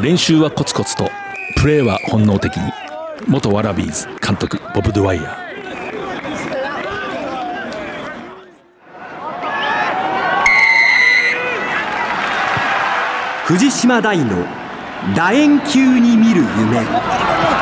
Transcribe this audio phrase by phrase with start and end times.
[0.00, 1.10] 練習はコツコツと
[1.56, 2.72] プレーは本能的に。
[3.28, 5.36] 元ワラビーズ監督ボブ・ドゥワイヤー。
[13.44, 14.46] 藤島大の
[15.14, 17.61] 楕円球に見る夢。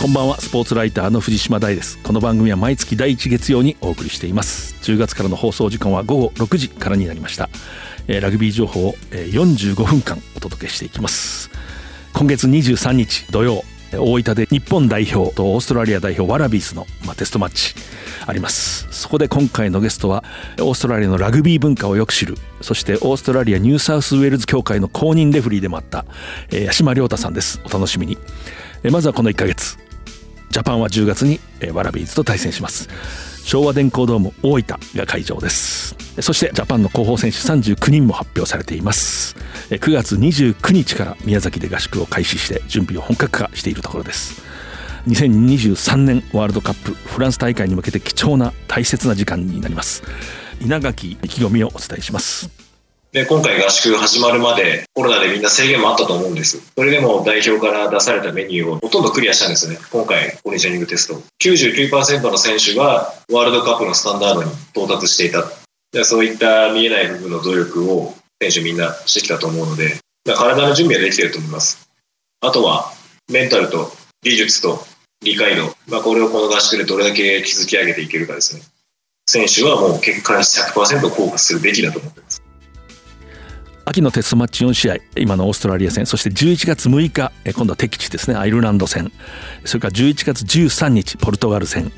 [0.00, 0.40] こんばんは。
[0.40, 1.98] スポーツライターの藤島大です。
[1.98, 4.76] この番組は毎月第1月曜にお送りしています。
[4.82, 7.50] 10月からの放送時間は午後6時からになりました、
[8.06, 11.50] ラグビー情報を、えー45分間お届けしていきます。
[12.12, 17.74] 今月23日土曜大分で日本代表とオーストラリア代表ワラビースの、テストマッチ
[18.24, 18.86] あります。
[18.92, 20.22] そこで今回のゲストは
[20.60, 26.04] オーストラリアのラグビー文化をよく知るそしてオーストラリアニューサウスウェールズ協会の公認レフリーでもあった、
[26.52, 27.60] 八島亮太さんです。
[27.64, 28.16] お楽しみに。
[28.92, 29.87] まずはこの1ヶ月。
[30.58, 32.88] ジャパンは10月にえーワラビーズと対戦します。
[33.44, 35.94] 昭和電工ドーム大分が会場です。
[36.20, 39.36] そしてジャパンの候補選手39人も発表されています。
[39.70, 44.42] え9月29日から宮崎で合宿を開始して準備を本格化しているところです。
[45.06, 50.02] 2023年ワールドカップフランス大会に向けて貴重な大切な時間になります。
[50.60, 52.67] 稲垣意気込みをお伝えします。
[53.12, 56.60] で、今回合宿始まるまでコロナでみんな制限もあったと思うんです。
[56.76, 59.78] それでも代表から出されたメニューをほとんどクリアしたんですね。
[59.90, 61.22] 今回、コンディショニングテスト。
[61.42, 65.44] 99%の選手がワールドカップのスタンダードに到達していた。
[65.90, 71.88] でそういった見えない部分の努力を選手みんなしてきたと思うので、体の準備はできていると思います。
[72.42, 72.92] あとは、
[73.32, 73.90] メンタルと
[74.22, 74.84] 技術と
[75.22, 78.62] 理解度、まあ、これをこの合宿でどれだけ築き上げていけるかですね。
[79.26, 82.47] 選手はもう結果に100%フォーカスするべきだと思ってます。
[83.88, 89.10] 秋のテストマッチ4試合今のオーストラリア戦そして11月6日今度は敵地ですねアイルランド戦。
[89.64, 91.90] それから11月13日ポルトガル戦。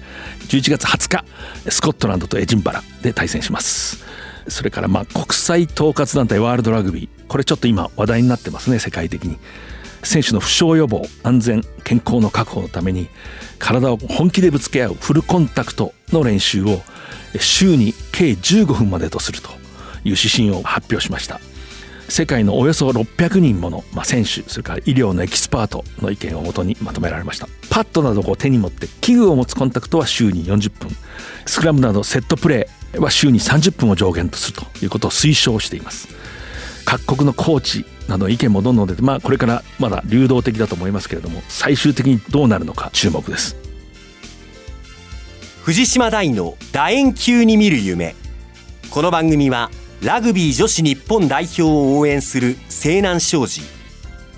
[0.49, 1.25] 11月20日
[1.69, 4.05] スコットランドとエジンバラで対戦します。
[4.47, 7.27] それからまあ国際統括団体ワールドラグビー。
[7.27, 9.37] これちょっと今話題になってますね世界的に。
[10.05, 13.09] 選手の負傷予防安全健康の確保のために
[13.59, 16.83] 体を本気でぶつけ合うフルコンタクトの練習を
[17.41, 19.57] 週に計15分までとするという
[20.11, 21.41] 指針を発表しました。
[22.11, 27.47] 世界のおよそ600人もの、まあ、選手それから医療のエキスパートの意見をもとにまとめられました。
[27.71, 30.91] パッドなどを手に持って器具を持つコンタクトは週に40分。
[31.47, 36.09] スクラムなどセットプレーは週に30分を上限とするということを推奨しています。
[36.85, 43.57] 各国のコーチなどの意見もどんどん出てまあこれからまだ流動的だと思いますけれども最終的にどうなるのか注目です。
[45.63, 48.17] 藤島大の楕円球に見る夢。
[48.91, 49.71] この番組は
[50.03, 53.61] ラグビー女子日本代表を応援する西南商事。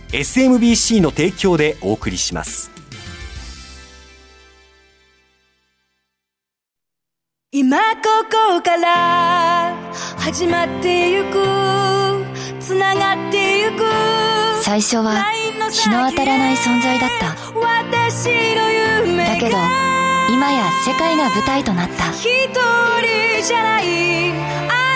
[0.08, 2.72] SMBC の提供でお送りします。
[7.52, 9.76] 今ここから
[10.18, 12.24] 始まってゆく
[12.58, 13.84] つながってゆく
[14.62, 15.22] 最初は
[15.70, 17.36] 日の当たらない存在だった。
[17.54, 18.68] 私の
[19.04, 19.56] 夢だけど
[20.28, 22.10] 今や世界が舞台となった。
[22.10, 24.91] 一人じゃない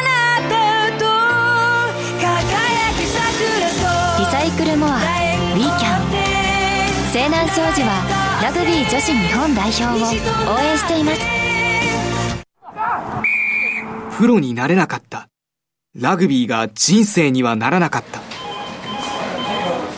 [4.46, 6.06] イクルモアウィーキャン
[7.10, 9.88] 西南商事はラグビー女子日本代表を
[10.54, 11.36] 応援しています
[14.16, 15.28] プロになれなかった。
[15.94, 18.20] ラグビーが人生にはならなかった。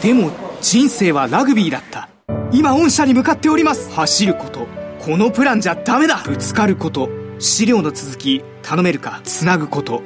[0.03, 2.09] でも人生はラグビーだった。
[2.51, 3.93] 今御社に向かっております。
[3.93, 4.67] 走ること。
[5.05, 6.23] このプランじゃダメだ。
[6.25, 7.09] ぶつかること。
[7.39, 9.21] 資料の続き、頼めるか。
[9.23, 10.03] つなぐこと。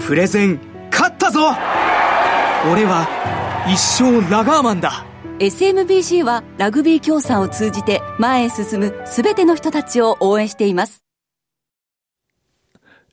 [0.00, 1.52] プレゼン、勝ったぞ
[2.64, 3.06] 俺は
[3.68, 5.04] 一生ラガーマンだ。
[5.38, 11.04] SMBC はラグビー協賛を通じて前へ進むすべての人たちを応援しています。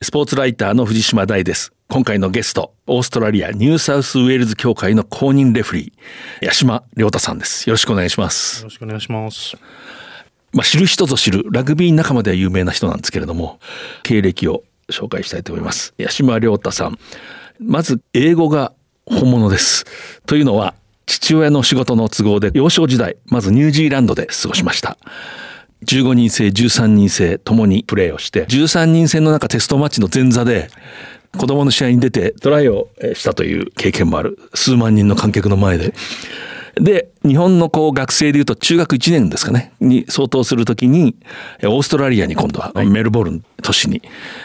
[0.02, 1.74] スポーツライターの藤島大です。
[1.90, 7.70] 今回のゲスト、オーストラリアニューサウスウェールズ協会の公認レフリー、八島亮太さんです。
[7.70, 8.66] よろしくお願いしますよ。
[8.66, 9.56] ろしくお願いします。
[10.54, 13.60] まあ、知る人ぞ知るラグビー仲間では有名な人なんですけれども、
[14.04, 15.94] 経歴を紹介したいと思います。
[16.00, 16.98] 八島亮太さん。
[17.60, 18.74] まず、英語が
[19.06, 19.86] 本物です。
[20.26, 20.74] というのは、
[21.06, 24.98] 父親の仕事の都合で幼少時代、まずニュージーランドで過ごしました。
[25.86, 30.70] 15人制、13人制ともにプレーをして、13人制の中テストマッチの前座で、
[31.38, 34.38] 子供の試合に出てトライをしたという経験もある。
[34.54, 35.94] 数万人の観客の前で。
[36.76, 39.74] で日本のこう学生でいうと中学1年ですかね。
[39.80, 41.16] に相当するときに
[41.64, 44.02] オーストラリアに今度はメルボルン都市に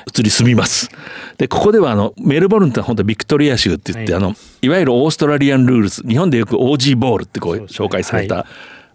[0.07, 0.91] 移り住みます。
[1.39, 8.47] でここではあのメルボルンって本当ビクトリア州って言って、はい、あのいわゆるオーストラリアンルールズ日本でよく OG ボールってこう紹介された、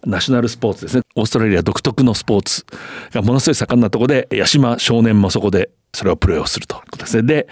[0.05, 1.03] ナショナルスポーツですね。
[1.15, 2.65] オーストラリア独特のスポーツ
[3.11, 7.23] がものすごい盛んなところで八島少年もそこでそれをプレーをするということですね。
[7.23, 7.47] で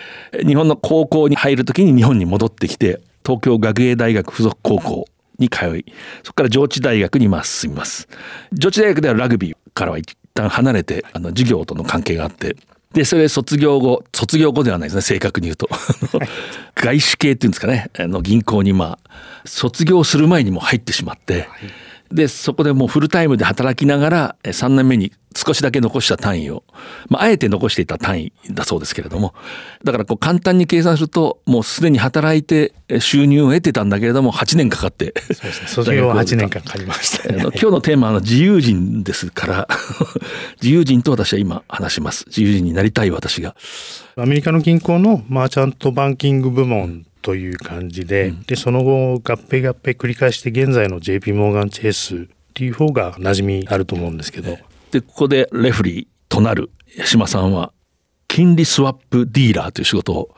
[0.45, 5.05] 日本の高校に入る時に日本に戻ってきて東京学芸大学附属高校
[5.41, 5.85] に通い
[6.23, 8.07] そこから上智大学にま進みます。
[8.53, 12.55] 上智大学ではラグビーからは一旦離れてあの授業との関係があって
[12.93, 15.69] でそれ卒業後卒業後ではないですね正確に言うと。
[16.75, 19.11] 外資系っていうんですかねあの銀行にまあ
[19.45, 21.47] 卒業する前にも入ってしまって、はい
[22.11, 26.63] でそこでもうフルタイムで働きながら3年目に少しだけ残した単位を、
[27.07, 29.33] まあ、あえて残していた単位だそうですけれども
[29.83, 39.67] だからこう簡単に計算するともうすでに働いて収入を得てたんだけれども8年かかってそうですね卒業は8年かかりました、ね、今日のテーマは自由人ですから
[40.61, 42.25] 自由人と私は今話します。
[42.27, 43.55] 自由人になりたい私が。
[44.15, 52.19] アメリカの銀行のマーチャントバンキング部門という感じでうん、でその後合併合併繰り返して現在の JP モーガン・チェイスっ
[52.53, 54.57] ていう方が馴染みあると思うんですけど。
[54.91, 57.71] でここでレフリーとなる八島さんは
[58.27, 60.35] 金利スワップディーラーという仕事を、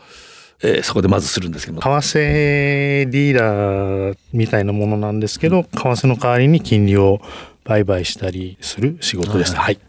[0.62, 1.82] えー、そこでまずするんですけど。
[1.82, 7.20] 為替ディーラーみたいなものなんですけど、為替の代わりに金利を
[7.64, 9.62] 売買したりする仕事でした。
[9.62, 9.80] はい、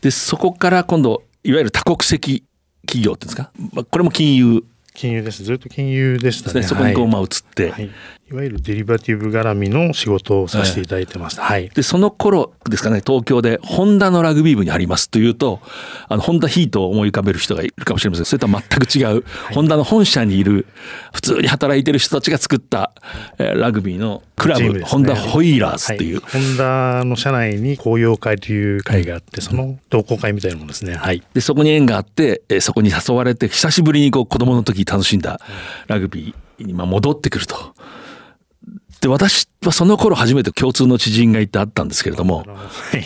[0.00, 2.44] でそこから今度いわゆる多国籍
[2.86, 4.64] 企業っていうんですか、まあ、これも金融
[4.96, 5.44] 金融です。
[5.44, 6.60] ずっと金融でしたね。
[6.60, 7.90] ねそこにこう、まあ、移って、はい、
[8.28, 11.42] いわゆるデリバティブ絡みの仕事をさせていただいてました。
[11.42, 11.68] はい。
[11.68, 15.60] で、その頃ですかね、東京で、ホンダのラグビー部にありますというと、
[16.08, 20.66] あの、ホンダヒートを思い浮かべる人がいるかもしれませんそれとは全く違う、はい、ホンダの本社にいる、
[21.12, 22.90] 普通に働いてる人たちが作った、
[23.38, 30.96] えー、ラグビーのクラブ、ね、ホンダホイーラーズっていう、はい、ホンダの社内に公用会という会があって、その同好会みたいなものですね。
[30.96, 31.22] はい。
[31.32, 35.40] で、そこに縁があって、えー、そこに誘われて、久しぶりにこう、子供の時楽しんだ
[35.86, 37.72] ラグビーにまあ戻ってくると。
[39.00, 42.54] で私はその頃初めて共通の知人がいてあったんですけれども、も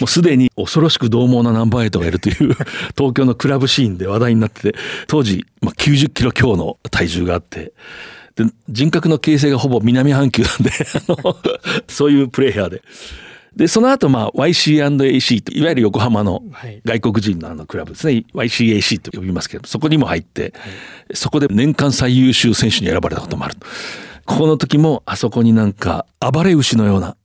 [0.03, 2.55] うすでに恐ろしく獰猛なナンバーエイトがいるという
[2.97, 7.73] 東京のクラブシーンで話題になってて当時、まあ、90キロ強の体重があって
[8.37, 10.71] で人格の形成がほぼ南半球なんで
[11.89, 12.83] そういうプレイヤーで。
[13.57, 16.43] で、その後、まあ、YC&AC と、いわゆる横浜の
[16.85, 20.53] 外国人のあのクラブですね、はい、YCAC と呼びますけど、そこにも入って、はい、
[21.15, 23.57] そこで年間最優秀選手に選ばれたこともある。
[24.31, 27.17] ここの時もあそこになんか暴れ牛のような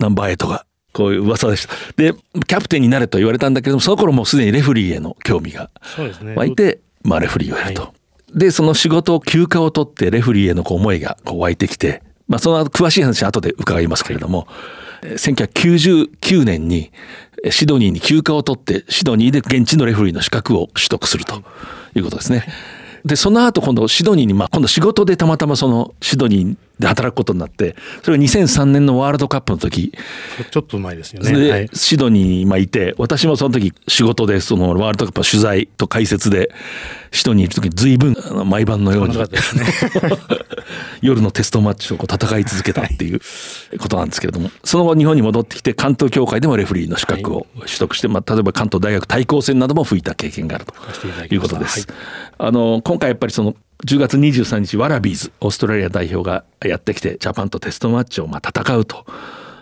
[0.00, 1.74] ナンバーエイトがこういう噂でした。
[1.96, 5.70] で、キャプテンになれと言われたんだけども、その頃もうすでにレフリーへの興味が
[6.34, 7.82] 湧いて、まあレフリーをやると。
[7.82, 7.92] は
[8.34, 14.48] い、で、その仕事を休暇を取ってレフリーへのこう思いがこう湧いてきて、まあその詳しい話は後で伺いますけれども、
[15.02, 16.90] はい、1999年に
[17.50, 21.44] シドニーに休暇を取ってシドニーで現地のレフリーの資格を取得すると
[21.94, 22.38] いうことですね。
[22.38, 22.77] はい
[23.08, 29.92] でその後今度シドニーに、まあ、今度仕事でたまたまそのシドニーで働くことになってそれが2003年のワールドカップの時。
[30.50, 31.32] ちょっと前ですよね。
[31.32, 36.50] で、はい、シドニーにいて私もその時仕事でそのワールドカップの取材と解説で
[37.12, 38.16] シドニーにいる時に随分
[38.46, 39.24] 毎晩のように、ね、
[41.00, 43.20] 夜のテストマッチをこう戦い続けたっていう
[43.78, 50.74] ことなんですけれどもその後日本に戻ってきて関東協会でもレフリーの資格を取得して、まあ、例えば関東大学対抗戦なども吹いた経験があると
[51.34, 51.86] いうことです。
[52.38, 53.54] はい、あの今回やっぱりその
[53.86, 59.06] 10月23日ワラビーズオーストラリア代表がやってきてジャパンとテストマッチをまあ戦うと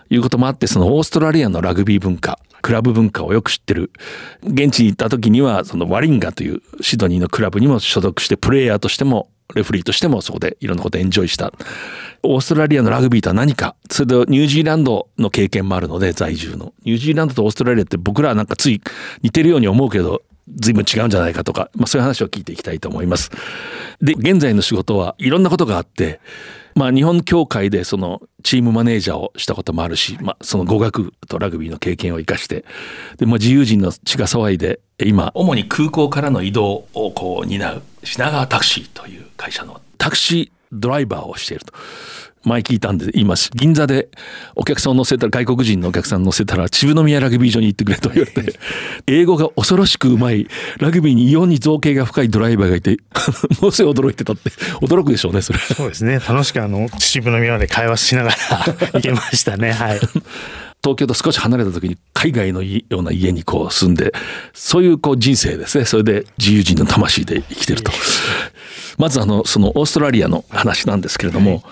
[0.08, 3.90] いうこともあってそのオーストラリアのラグビー文化クラブ文化をよく知ってる
[4.42, 11.52] 現地に行った時にはそのワリンガというシドニーのクラブにも所属してプレイヤーとしてもレフリーとしてもそこでいろんなことエンジョイした
[12.22, 16.72] オーストラリアのラグビーとは何かそれでニュージーランドの経験もあるので在住の。
[16.84, 18.80] ニュージーランドとオーストラリアって僕らはなんかつい
[19.22, 23.30] 似てるように思うけど随分違うんじゃないかとか、まあ、そういう話を聞いていきたいと思います。
[24.00, 26.20] で現在の仕事はいろんなことがあって、
[26.74, 32.64] まあ、日本協会でそのチームマネージャーをしたこともあるし、まあ、その語学とラグビーの経験を生かして
[33.16, 41.72] で、まあ、自由人の血が騒いで今主に空港からの移動をこう担う品川タクシーという会社のタクシードライバーをしていると。
[42.48, 43.50] 前聞いたんで言います。
[43.54, 44.08] 銀座で
[44.54, 48.58] お客さんを乗せたら、外国人のお客さん乗せたら、秩父宮ラグビー場に行ってくれと言われて、
[49.06, 50.46] 英語が恐ろしくうまい、
[50.78, 52.98] ラグビーに異様に造形が深いドライバーがいて、
[53.60, 54.50] ものすごい驚いてたって、
[54.80, 55.58] 驚くでしょうね、それ。
[55.58, 56.20] そうですね。
[56.20, 58.36] 楽しくあの、秩父宮で会話しながら
[58.92, 59.72] 行けましたね。
[59.72, 60.00] はい。
[60.82, 64.12] 東京と少し離れた時に海外のような家にこう住んで
[64.52, 67.90] そういうこう人生ですねそれで自由人の魂で生きてると
[68.98, 71.62] まずあのそのオーストラリアの話なんですけれども、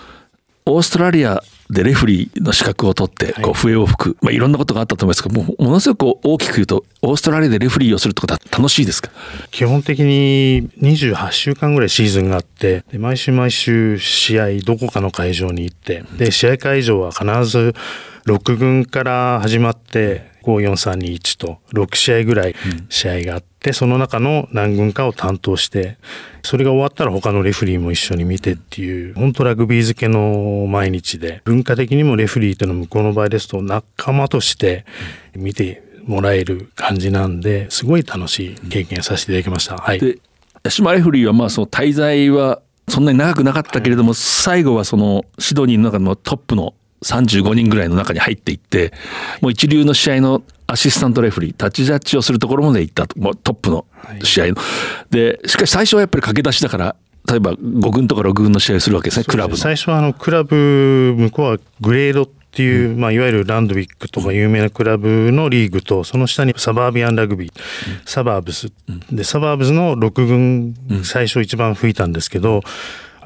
[0.67, 9.11] オーストラリアでレフリーの資格を取ってこう笛を吹く、まあ、いろんなことがあったと思いますけどもものすごく大きく言うとオーストラリアでレフリーをするってことは楽しいですか？
[9.51, 17.73] 基本的に28週間ぐらいシーズンがあってで毎週毎週試合どこかの会場に行ってで試合会場は必ず
[18.27, 22.55] 6軍から始まって54321と6試合ぐらい
[22.89, 25.97] 試合があって、その中の何軍かを担当して
[26.43, 34.85] それが終わったら他のレフリーも一緒に見てっていう本当ラグビー漬けの毎日で文化的にもレフリーというのは向こうの場合ですと仲間として
[35.35, 39.77] 見てもらえる感じなんですごい楽しい経験させていただきました。
[39.77, 40.19] はい、で
[40.63, 46.75] 八島レフリーはまあその滞在はそんなに長くなかったけれども、はい、最後はそのシドニーの中のトップの
[47.05, 48.91] 35人ぐらいの中に入っていって、
[49.41, 53.85] もう一流の試合のアシスタントレフリー、タッチジャッジをするところまで行ったと、もうトップの
[54.23, 54.55] 試合の。
[55.11, 56.95] で、しかし最初はやっぱり駆け出しだから、
[57.29, 68.71] 例えば5軍とか6軍の試合をするわけですね、クラブ最初はあのクラブ、向こうはグレードっていう、うん、まあ、いわゆるランドウィックとか有名なクラブのリーグと、その下にサバービアンラグビー、うん、サバーブス、
[69.11, 72.61] で、サバーブスの6軍、最初一番吹いたんですけど、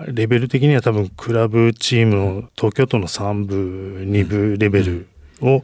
[0.08, 5.08] レベル的には多分クラブチームの東京都の3部2部レベル
[5.42, 5.64] を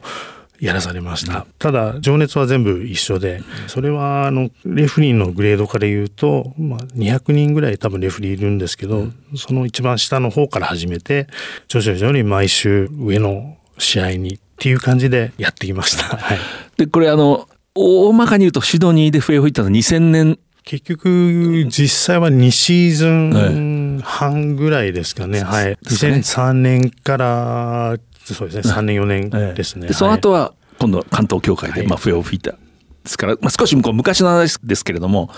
[0.60, 11.26] やらされました、ただ情熱は全部一緒でそれはあのレフリーのグレードから言うと、まあ、200人ぐらい多分レフリーいるんですけど、その一番下の方から始めて
[11.68, 16.16] 徐々に徐々に毎週上の試合にっていう感じでやってきました。
[16.16, 16.38] はい、
[16.78, 25.40] でこれあの大まかに言うとシドニーで笛を吹いたのは2000年結局、実際は2シーズン半ぐらいですかね。
[25.40, 25.78] はい。
[25.84, 29.92] 2003年から、そうですね、3年4年ですね。
[29.92, 32.50] その後は、今度関東協会で、まあ、笛を吹いた。
[32.50, 32.58] で
[33.04, 35.30] すから、まあ、少しこう昔の話ですけれども、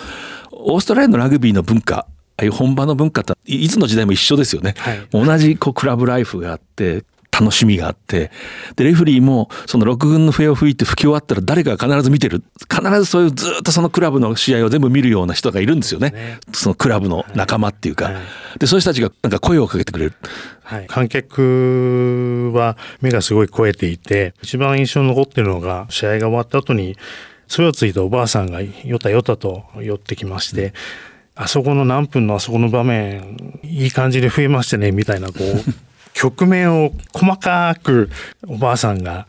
[0.50, 2.06] オーストラリアのラグビーの文化、あ
[2.38, 4.76] あいう本場の文化っていつの時代も一緒ですよね。
[4.78, 7.04] はい、同じこうクラブライフがあって
[7.38, 8.30] 楽しみがあって、
[8.76, 12.42] で、レフリーも、その6軍の笛を吹いて吹き終わったら誰かが必ず見てる。
[12.68, 16.10] 必ずそういうずっとそのクラブの試合を全部見るような人がいるんですよね。
[16.10, 18.06] ねそのクラブの仲間っていうか。
[18.06, 18.24] はいはい、
[18.58, 20.14] で、そういう人たちがなんか声をかけてくれる。
[20.64, 26.96] はい、観客は目がすごい超えていて、一番印象に残ってるのが、試合が終わった後に、
[27.46, 30.72] それをついたおばあさんがよたよたと寄ってきまして、うん
[31.40, 35.87] あそこの何分のあそこの場面、いい感じで増えましたね、みたいな、こう、
[36.18, 38.10] 局面を細かく
[38.48, 39.28] おばあさんが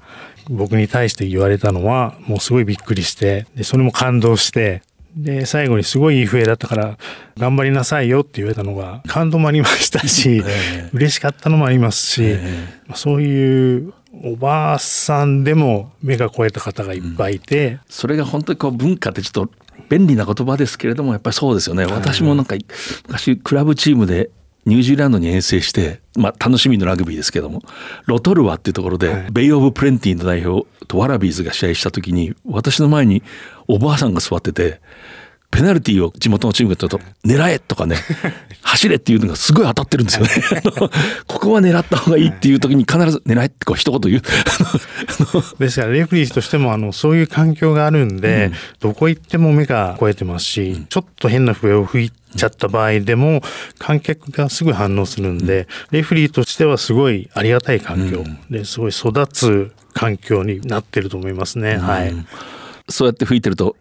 [0.49, 4.81] 僕に対して言われたのはもうすごいびっくりしてでそれも感動して
[5.15, 6.97] で最後にすごいいい笛だったから
[7.37, 13.93] 頑張りなさいよって言われたのが感動もありましたし、えー、嬉しかったのもありますし、えー、そういう
[14.23, 19.51] おばあさんでも目が超えた方がいっぱいいて、うん、それが本当にこう文化ってちょっと
[19.89, 22.55] 便利な言葉ですけれどもやっぱりそうですよね、私もなんか
[23.07, 24.29] 昔クラブチームで
[24.69, 27.61] ニュージーランドに遠征して、まあ、楽しみのラグビーですけども
[28.05, 33.23] ロトルワっていうところで、はい、ベイ・オブ・プレンティの代表とワラビーズが試合した時に私の前に
[33.67, 34.79] おばあさんが座ってて
[35.51, 37.97] ペナルティーを地元のチームが取ると「狙え!」とかね
[38.61, 40.31] 「走れ!」っていうのがすごい当たってるんですよね。
[41.27, 44.21] ここは狙った方がいいっていう時に必ず「狙え!」ってこう一言言う。
[45.59, 53.41] ですからレフリーとしてもあのそういう環境があるんで、うん、どこ行っても目が超えてますし、うん、ちょっと変な笛を吹いちゃった場合でも
[53.79, 61.77] 観客がすぐ反応するんで、レフリーとしてはすごいありがたい環境ですごい育つ環境になってると思いますね。
[61.77, 62.13] はい。
[62.87, 63.75] そうやって吹いてると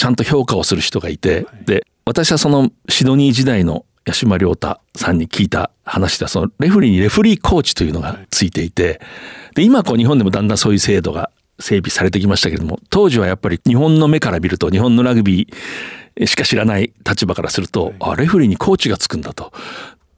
[0.00, 8.98] ちゃんと評価をする人がいて、で私はそのシドニー時代の八島亮太さんに聞いた話ではそのレフリーにレフリーコーチというのがついていて
[9.54, 19.52] で今こう日本でもだんだんそういう制度が整備されてきましたけれども当時はやっぱり日本の目から見ると日本のラグビーしか知らない立場からすると、あレフリーにコーチがつくんだと。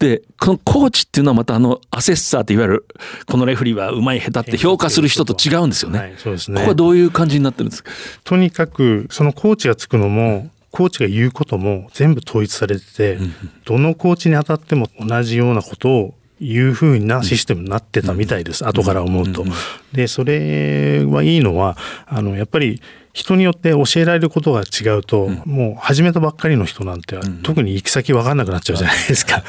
[0.02, 2.86] で、このコーチっていうのはまたあのアセッサーっていわゆる
[3.26, 5.98] このレフリーはうまい下手って評価する人と違うんですよね。
[6.00, 6.56] はい、そうですね。
[6.56, 7.92] ここはどういう感じになってるんですか？
[8.24, 13.18] とにかくそのコーチがつくのも、コーチが言うことも全部統一されてて、
[13.64, 19.44] どのコーチに当たっても同じようなことをいうふうなシステムになってたみたいです、後から思うと。
[19.92, 22.82] でそれはいいのはあのやっぱり
[23.12, 29.44] 人によって教えられることが違うと、うん、もう始めたばっかりの人なんて、うん、特に行き先分かんなくなっちゃうじゃないですか。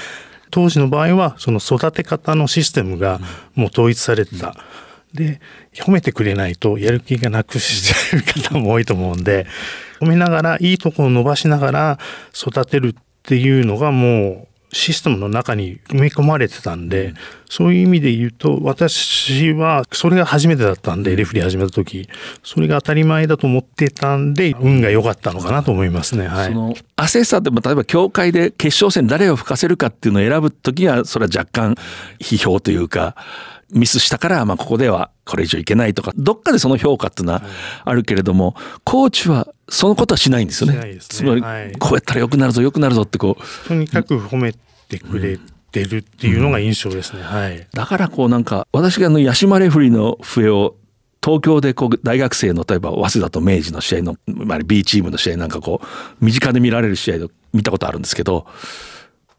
[0.54, 3.20] 当時の場合はその育て方のシステムが
[3.56, 4.56] もう統一されてた。
[5.12, 5.42] で
[5.74, 9.46] 褒めてくれないとやる気がなくしちゃう方も多いと思うんで
[10.00, 12.00] 褒めながらいいところを伸ばしながら
[12.36, 17.14] 育てるっていうのがもうシステムの中に埋め込まれてたんで、
[17.50, 22.10] そういう意味で言うと私はそれが初めてだったんでレフリー始めた時
[22.44, 26.28] それが当たり前だと思ってたんで運が良かったのかなと思いますね。
[26.28, 31.76] はい、そのアセッサーでも例えば協会で決勝戦誰を吹かせるかっていうのを選ぶ時はそれは若干
[32.20, 33.16] 批評というか。
[33.74, 37.42] ミスしたから、まあ、ここではこれ以上いけないとか、どっかでその評価っていうのは
[37.84, 40.78] あるけれども、コーチはそのことはしないんですよね。
[40.78, 41.42] ねつまり、
[41.80, 43.68] こうやったら良くなるぞ、良くなるぞってこう。
[43.68, 44.54] とにかく褒め
[44.90, 45.40] てくれ
[45.72, 47.20] てるっていうのが印象ですね。
[47.20, 47.68] うん、はい。
[47.74, 50.76] だからこうなんか、私があの、ヤシマレフリの笛を
[51.24, 58.46] 東京でこう大学生の例えば早稲田と明治の試合の、まあ、B チームの試合なんかこう身近で見られる試合を見たことあるんですけど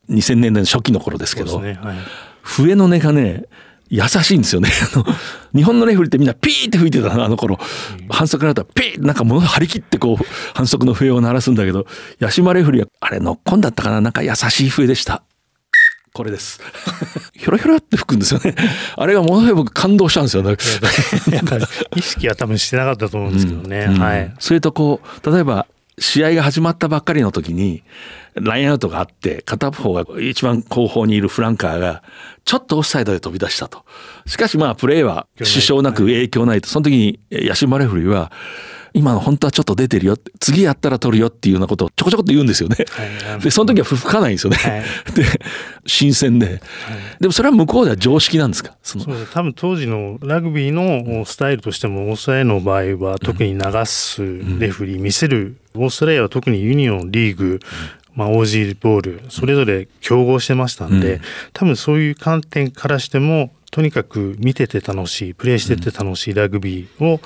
[0.08, 1.96] 2000年代の初期の頃ですけど、ねはい、
[2.42, 3.44] 笛の音がね
[3.94, 4.70] 優しいんですよね。
[5.54, 7.58] 日本のレフリーってみんなピーって吹いてたな、あの頃。
[8.10, 11.86] 反則になったらピーってなんかもの張り切ってこう、反則の笛を鳴らすんだけど、
[12.20, 14.00] 八島レフリーは、あれノッコンだったかな？
[14.00, 15.22] なんか優しい笛でした。
[16.12, 16.60] これです。
[17.34, 18.54] ひょろひょろって吹くんですよね。
[18.96, 20.56] あれがものすごい僕感動したんですよね。
[21.96, 23.86] 意識は多分してなかったと思うんですけどね。
[23.88, 24.34] うんうん、はい。
[24.38, 25.66] それとこう、例えば
[25.98, 27.82] 試合が始まったばっかりの時に、
[28.34, 32.02] ラインアウトがあって、片方が一番後方にいるフランカーが、
[32.44, 33.84] ちょっとオフサイドで飛び出したと。
[34.26, 36.68] しかしまあ、プレーは支障なく影響ないと。
[36.68, 38.32] その時に、ヤシマレフリーは、
[38.96, 40.16] 今の本当はちょっと出てるよ。
[40.38, 42.76] 次やったら取るよっていうようなことをちょこちょこっと言うんですよね。
[42.90, 44.56] はい、で、その時は吹かないんですよね。
[44.56, 44.82] はい、
[45.16, 45.40] で、
[45.84, 46.60] 新鮮で、はい、
[47.18, 48.76] でもそれは向こうでは常識なんですか？
[48.84, 54.22] そそう多分当時のラグビーのスタイルとしても、オーストラリアの場合は特に流す
[54.60, 57.58] レフリー、見せる、オーストラリアは特にユニオン、リーグ、
[58.14, 61.20] まあ、OG ボールそれぞれ競合してましたんで、うん、
[61.52, 67.20] 多分そういう観点からしてもとにかく見てて楽しいプレーしてて楽しいラグビーを、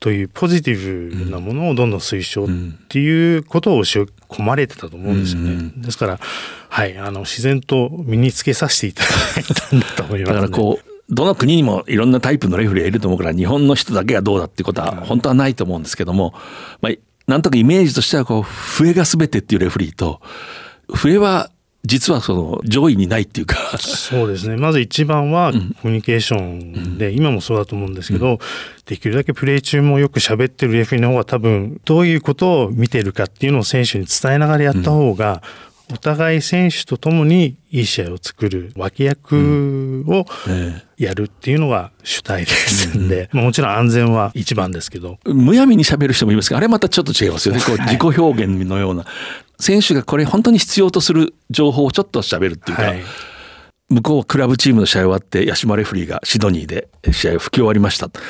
[0.00, 2.48] というポジティブなものをどんどん推奨っ
[2.88, 5.50] ていうことを教え込まれてたと思うんですよね。
[5.50, 6.20] うん、ですから、
[6.68, 9.08] はい、あの自然と身につけさせていただ
[9.40, 16.34] いたんだと思います、ね、だからこうどの国にもいろんなタイプのレフリーがいると思うから日本の人だけがどうだっていうことは本当はないと思うんですけども、
[16.80, 16.92] まあ、
[17.28, 20.20] なんとかイメージとしてはこう笛が全てっていうレフリーと
[20.88, 21.50] 笛は
[21.84, 23.56] 実はその上位にないっていうか。
[23.78, 24.56] そうですね。
[24.56, 28.38] まず一番はコミュニケーションで、うん、今もそうだと思うんですけど、うん、
[28.84, 35.40] できるだけプレー中もよく喋ってるレフリーの方が多分どういうことを見てるかっていうのを選手に伝えながらやった方が、
[35.90, 40.26] お互い選手とともにいい試合を作る脇役を
[40.98, 45.18] やるっていうのが主体ですんで、うん、もちろん安全は一番ですけど。
[45.24, 47.60] むやみに喋る人もいますがあれまたちょっと違いますよね。
[47.60, 49.06] こう自己表現のような、
[49.58, 53.02] 選手がこれ本当に必要とする情報をちょっと喋るっていうか、はい、
[53.88, 58.08] 向こうはクラブチームの試合終わって八島レフリーがシドニーで試合を吹き終わりました。
[58.08, 58.20] そ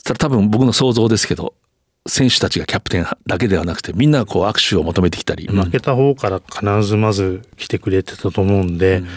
[0.00, 1.54] したら多分僕の想像ですけど
[2.08, 9.08] 選手たちがキャプテンだけではなくてみんなこう握手を求めてきたり、負けた方から必ずまず来てくれてたと思うんで、うん、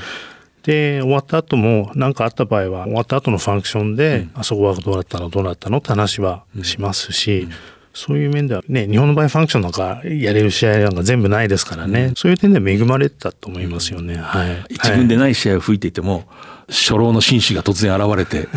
[0.64, 5.30] で終わった後も何かあった場合は終わった後のファンクションで、うん、あそこはどうなったの？
[5.30, 5.78] どうなったの？
[5.78, 7.52] って話はしますし、うん。
[7.94, 14.16] そういう面ではね、日本の場合ファンクションなんかやれる試合なんか全部ないですからね、うん、そういう点で恵まれたと思いますよね。
[14.16, 14.66] はい。
[14.76, 16.24] 一軍でない試合を吹いていても、
[16.72, 18.48] 初老の紳士が突然現れて、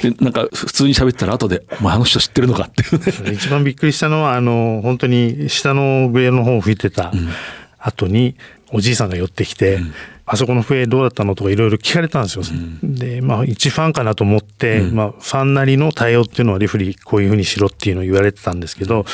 [0.00, 2.82] でなんか普通に喋ったら後で、お前あの人知ってるのかって。
[2.82, 3.32] いうね。
[3.32, 7.12] 一番びっくりしたのは、あの、本当に下のグレーの方を吹いてた
[7.78, 8.36] 後に、
[8.72, 9.94] おじいさんが寄ってきて、うん
[10.26, 12.44] あそこの笛どうだったのとかいろいろ聞かれたんですよ。
[12.82, 19.04] うん、で、まあ一ファンかなと思って、うん、まあファンなりの対応っていうのはレフリーこういうふうにしろっていうのを言われてたんですけど、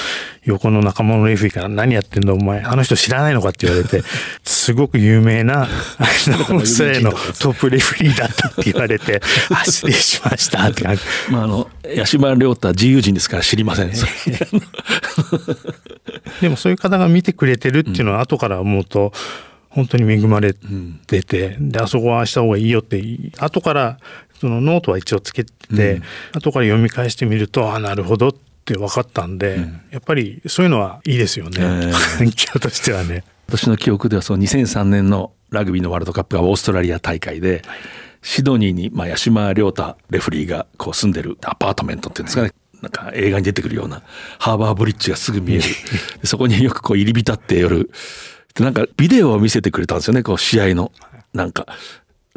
[0.45, 4.03] 横の仲間のレフリーから何やってんだお前、あの人知らないのかって言われて、
[4.45, 5.69] すごく有名な、 あ
[6.53, 9.21] の、スレのトップレフリーだったって言われて、
[9.51, 11.03] あ、失礼しましたって感じ。
[11.31, 13.91] まああの、八島亮太自由人ですから知りません。
[16.41, 19.13] でもそういう方が見てくれてるっていうのは後から思うと、
[19.71, 23.03] 本当に恵まれてて、うん、であそこはした方がいいよって
[23.39, 23.99] 後から
[24.41, 26.03] そのノートは一応つけて、うん、
[26.35, 28.33] 後から読み返してみるとあなるほどっ
[28.65, 33.25] て分かったんで、うん、やっぱりそういうのはいいですよね、環境としてはね。
[33.49, 37.79] 私の記憶ではその2003年のラグビーのワールドカップがオーストラリア大会で、はい、
[38.23, 44.03] シドニーに、まあ、八島亮太レフリーがこう住んでるアパートメントっていうんですかね、なんか映画に出てくるような
[44.39, 45.65] ハーバーブリッジがすぐ見える。
[46.25, 47.91] そこによくこう入り浸って夜
[48.55, 50.93] でなんかビデオを見せてくれたんですよねこう試合の。
[51.33, 51.67] なんか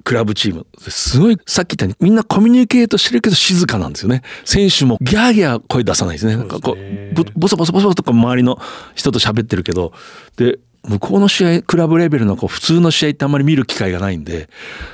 [0.03, 0.67] クラブチーム。
[0.79, 4.21] すごいさっき言ったようにみんなコミュニケートしてるけど静かなんですよね。
[4.45, 6.37] 選手もギャーギャー声出さないですね。
[6.37, 8.59] なんかこうボソボソボソとか周りの
[8.95, 9.93] 人と喋ってるけど。
[10.37, 14.49] で向こうの試合クラブレベルのこう普通の試合ってあんまり見る機会がないんで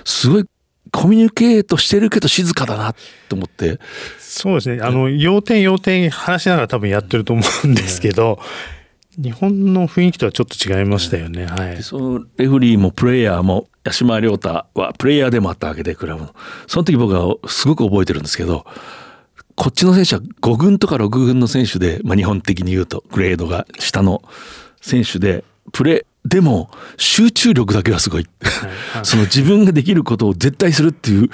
[0.05, 0.45] すごい
[0.91, 2.93] コミュニケートしてるけど静かだな
[3.27, 3.79] と思って。
[4.19, 4.81] そうですね。
[4.81, 8.39] あの要点要点話しながら多分やってると思うんですけど、
[9.21, 11.45] 日本の雰囲気とはちょっと違いましたよね。
[11.45, 11.83] はい。
[11.83, 16.33] そのレフリーもプレイヤーも八島亮太はプレイヤーでもあったわけでクラブの。
[16.67, 18.65] その時僕はすごく覚えてるんですけど、
[19.59, 24.21] こっちの選手は5軍とか6軍の選手で、まあ、日本的に言うとグレードが下の
[24.79, 31.29] 選手でプレでも集中力だけはすごい、はい、 その自分ができることを絶対するっていう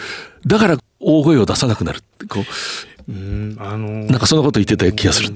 [0.48, 2.44] だから大声を出さなくなるってこう
[3.08, 5.36] うんあのー、なんかそんなこと言ってた気がする。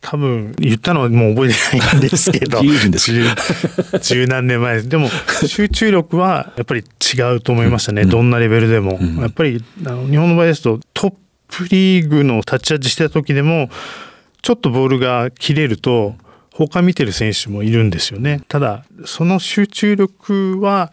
[0.00, 2.60] 多分言ったのはもう覚えてないんですけど。
[4.00, 5.10] 十何年前でも
[5.46, 8.02] 集中力はやっぱり違うと思いましたね。
[8.02, 8.98] うん、どんなレベルでも。
[9.00, 11.14] うん、やっぱりあの日本の場合ですとトッ
[11.48, 13.68] プリーグのタッチアッチした時でも
[14.40, 16.14] ちょっとボールが切れると
[16.52, 18.40] 他見てる選手もいるんですよね。
[18.48, 20.92] ただその集中力は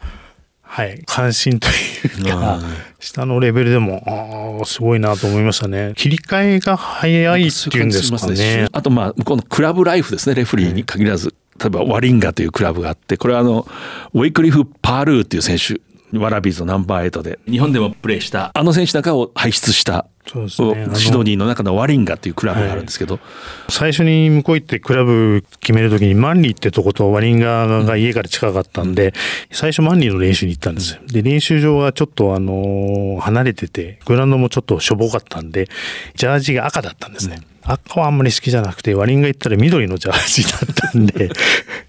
[0.70, 2.60] はい、関心というか、
[3.00, 5.94] 下のレベルでも、ああ、すごいなと思いましたね。
[5.96, 8.68] 切り替えが早いっていうんですかね。
[8.72, 11.34] あと、まあ、向こうのクラブライフですね、レフリーに限らず。
[11.60, 13.66] 例えば、ワリンガというクラブがあって、これはあの、
[14.14, 15.80] ウィクリフ・パールーっていう選手、
[16.18, 29.12] ワラビーズのナンバー8で、日本でもプレーした、あの選手なんかを輩出したそうですね、シドニーの中のワリンガっていうクラブがあるんですけど、はい、最初に向こう行ってクラブ決める時にマンリーってとことワリンガが家から近かったんで、うん、
[29.52, 31.00] 最初マンリーの練習に行ったんです。
[31.08, 35.70] で練習場はちょっとあの離れててグラウンドもちょっとしょぼかったんで
[36.16, 37.38] ジャージが赤だったんですね。
[37.40, 37.58] うん。
[37.70, 41.30] 赤はあんまり好きじゃなくて、ワリンガ行ったら緑のジャージだったんで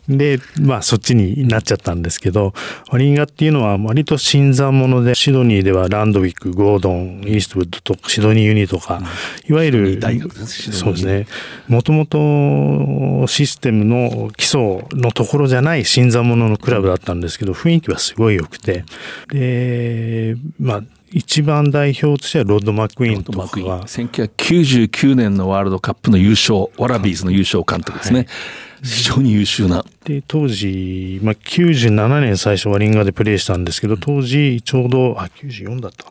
[0.08, 2.54] で、まあそっちになっちゃったんですけど、
[2.90, 9.02] ワリンガっていうのは割と新参者で、シドニーではランドウィック、ゴードン、イーストウッドとか、シドニーユニとか、
[9.48, 10.00] いわゆる、
[10.72, 11.26] そうですね、
[11.68, 18.84] もともとシステムの基礎のところじゃない新参者のクラブだったんですけど、雰囲気はすごい良くて、
[19.30, 23.38] で、まあ一番代表としてはロッド・マックイーンとか。
[23.38, 23.46] は
[23.86, 28.28] 1999年のワールドカップの優勝ワラビーズの優勝監督ですね、はい、
[28.82, 29.84] 非常に優秀な。
[30.04, 36.06] で当時、まあ、97年最初ワリンガでプレーしたんですけど当時ちょうどあ94だった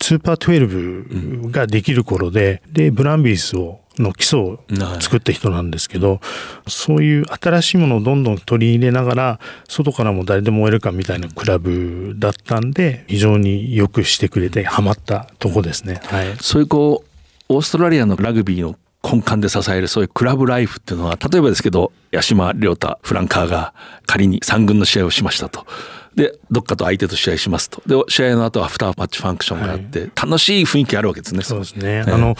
[0.00, 4.60] スーパー12ができる頃で、うん、でブランビースをの基礎を
[5.00, 6.20] 作った人なんですけど、
[6.66, 16.00] そういう新しいものをどんどん取り入れながら外からも誰でも終えるかみたいなクラブだったんで非常によくしてくれてハマったとこですね。
[16.04, 23.74] はい、そういうこうオーストラリアのラグビーの根幹で支えるそういうクラブライフっていうのは例えばですけど八島亮太フランカーが
[24.06, 25.66] 仮に3軍の試合をしましたと。
[26.14, 31.42] でどっかと相手と試合しますとで試合の後はアフターパッチファンクションがあって、はい、楽しい雰囲気あるわけですね。
[31.44, 32.34] そうですね、あの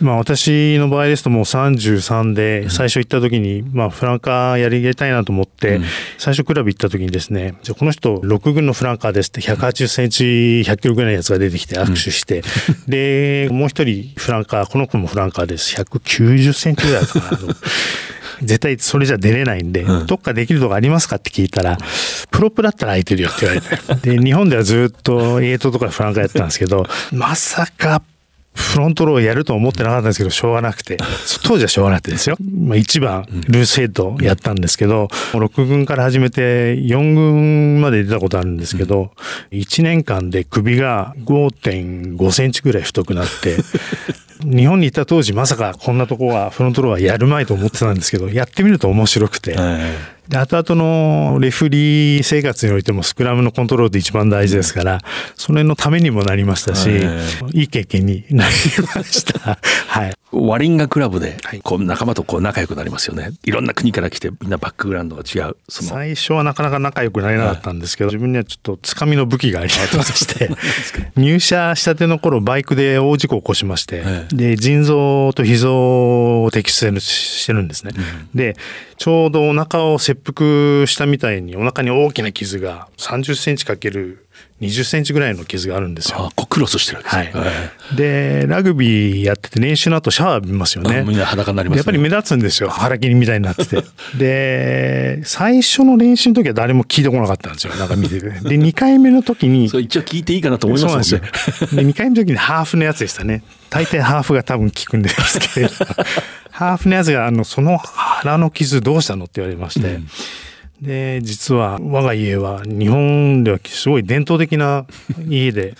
[0.00, 5.80] まあ、私の場合ですともう33で最初行った時に、まあ、フランカーやりたいなと思って、
[6.18, 7.54] 最初クラブ行った時にですね。
[7.62, 10.24] じゃこの人6軍のフランカーですって180センチ
[10.66, 12.42] 100キロぐらいのやつが出てきて握手して、
[12.88, 15.76] でもう一人フランカーこの子もフランカーです。
[15.76, 17.24] 190センチぐらいかな。
[18.42, 21.76] 絶対それじゃ出れないんで、うん、どっかできるとこありますかって聞いたら、
[22.30, 24.16] プロップだったら空いてるよって言われて。
[24.16, 28.02] で、日本ではずっとエイトとかフランカーやってたんですけど、まさか
[28.52, 30.98] フロントローやると思ってなかったんですけど、しょうがなくて、
[31.44, 32.36] 当時はしょうがなくてですよ。
[32.40, 39.12] まあ、1番、ルースヘッドやったんですけど、6軍から始めて4軍まで出たことあるんですけど、
[39.52, 43.56] 1年間で首が5.5センチぐらい太くなって、
[44.44, 49.54] 日本にいた当時まさかこんなとこはフロントローはやるまいと思ってたんですけど、やってみると面白くて、
[50.30, 55.00] で後々のレフリー生活においてもスクラムのコントロールって一番大事ですから、
[55.34, 56.88] それのためにもなりましたし、
[57.52, 58.54] いい経験になり
[58.94, 59.58] ました。
[59.88, 60.14] はい。
[60.32, 63.32] ワリンガクラブでこう仲間とこう仲良くなりますよね。
[63.44, 65.56] いろんな国から来てみんなバックグラウンドが違う。
[65.68, 70.50] 最初はなかなか仲良くなれなかったんですけど、自分にはちょっとつかみの武器がありまして
[71.16, 77.90] 入社したての頃バイクで大事故を起こしまして、で腎臓と脾臓を摘出してるんですね。
[78.32, 78.54] で
[78.98, 84.26] ちょうどお腹を切腹したみたいにお腹に大きな傷が30センチかける
[84.60, 86.30] 20センチぐらいの傷があるんですよ。
[86.36, 87.40] あクロスしてるわけですね。
[87.40, 87.50] は
[87.92, 91.02] い、で、ラグビーやってて練習の後シャワー浴びますよね。
[91.02, 92.68] みんな裸になります、ね、やっぱり目立つんですよ。
[92.68, 93.82] 腹切りみたいになってて。
[94.18, 97.74] で、最初の練習の時は誰も聞いてこなかったんですよ。
[97.76, 98.28] なんか見てて。
[98.28, 99.68] で、2回目の時に。
[99.70, 101.20] そう、一応聞いていいかなと思いますよ。
[101.20, 101.26] で、
[101.82, 103.42] 2回目の時にハーフのやつでしたね。
[103.70, 105.68] 大抵ハーフが多分効くんですけど。
[106.60, 109.94] ハーフのやつが、あの、その腹の傷どうしたのって言われまして。
[109.94, 110.06] うん
[110.82, 114.86] で実は我が家は日本ではすごい伝統的な
[115.28, 115.74] 家で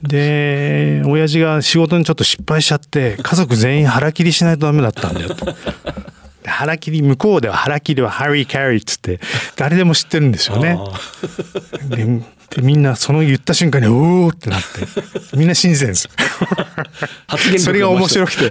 [0.00, 5.44] で親父が仕事にちょっと失敗しちゃって家族全員腹切りしないとダメだったんだよと。
[6.48, 9.20] 腹切り向こうでは腹切りはハリー・キャリーっつって
[9.56, 10.78] 誰でも知ってるんですよね。
[11.88, 14.66] でみんなその言った瞬間におおってなって
[15.36, 16.08] みんな信じてるんです。
[17.58, 18.50] それが面白く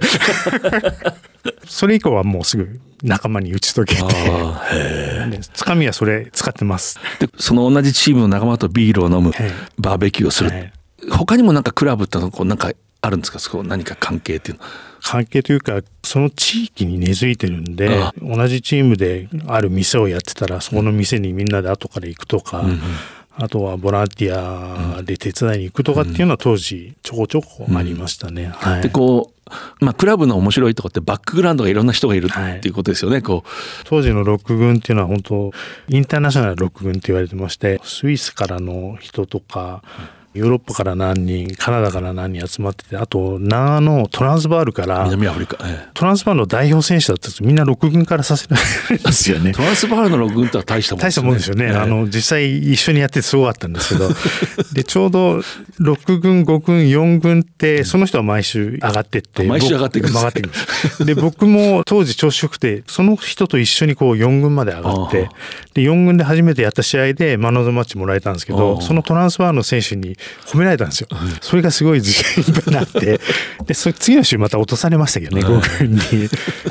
[1.66, 4.02] それ以降はもうすぐ仲間に打ち解けて
[5.52, 6.98] つかみはそれ使ってます。
[7.20, 10.72] えでその同じチームの仲間とビールを飲むはいバーベキューをする、はい
[11.10, 13.38] 他にもなんかクラブってのはこうなんかあるんですか？
[13.38, 14.64] そこ何か関係っていうの。
[14.64, 14.70] は
[15.02, 22.64] 関係というかその地域に根付いてるんであ同じチームである店をやってたらそこの店にみんなで後から行くとか、
[23.36, 28.46] あとはボランティアで手伝いに行くとかっていうのは当時ちょこちょこありましたね。
[28.48, 28.82] はい。
[28.82, 33.44] でこうまあクラブの面白いとこってバックグラウンドがいろんな人がいるはいっていうことですよね、こ
[33.84, 35.52] 当時のロック軍っていうのは本当
[35.88, 39.82] インターナショナルロック軍って言われてましてスイスからの人とか
[40.38, 45.88] ヨーロッパから何人カナダから何人集まっててあと長野トランスバールかうら南アフリカ、ええ。
[45.94, 48.56] トランスバールの代表選手だったんですみんなロック軍からさせら
[48.90, 49.52] れですよね。
[49.52, 49.62] ト。
[49.62, 51.66] ランスバールのログンとは大したもん大したもんですよね。
[51.66, 51.70] ええ。
[51.72, 54.08] あの、実際一緒にやっててすごかったんですけど、
[54.72, 55.38] で、ちょうど
[55.80, 59.44] 6軍、5軍、4軍って、その人は毎週上がってって。
[59.44, 60.48] 毎週上がっていくんでで
[60.90, 65.34] すで、僕も当時調子よくて、その人と一緒にこう4軍まで上がってあ、
[65.74, 71.08] で、4軍で初めてやった試合でマンオブザマッチもらえたんですけあど、あそのトランスファーの選手に褒められたんですよ。
[71.40, 73.20] それがすごい自信になって、
[73.66, 76.00] で、そ次の週また落とされましたけどね、5軍に。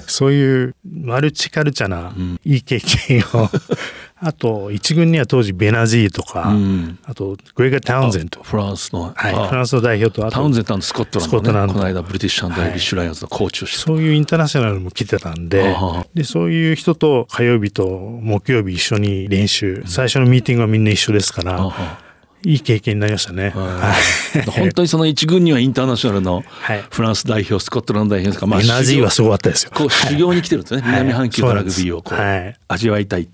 [0.07, 2.13] そういうマルチカルチャーな
[2.43, 3.49] いいい経験を、
[4.19, 6.97] あと、一軍には当時ベナジーとか、うん。
[7.03, 8.41] あと、グレガー・タウンゼント。
[8.41, 9.47] フランスの、はい、あ。
[9.47, 11.73] フランスの代表と、あとタウンゼントのスコットランド,、ね、スコットランド。
[11.73, 15.75] この間ブリティッシュアイリッシュライオンズのコーチをしてた、そういうインターナショナルも来てたんで
[16.15, 22.06] で、そういう人と火曜日と木曜日一緒に練習、最初のミーティングはみんな一緒ですから、あ
[22.43, 23.52] いい経験になりましたね。
[23.56, 23.93] あは
[24.39, 24.45] い。
[24.52, 26.82] 本当にその一軍にはインターナショナルのはい。
[26.89, 29.71] フランス代表スコットランド代表ですか、まあ、エナジーはすごかったですよ。
[29.73, 30.91] こう修行に来てるんですね、はい。
[30.91, 32.56] 南半球のラグビーをこう、はい。
[32.67, 33.28] 味わいたい。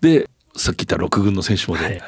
[0.00, 2.02] でさっき言った6軍の選手もで、はい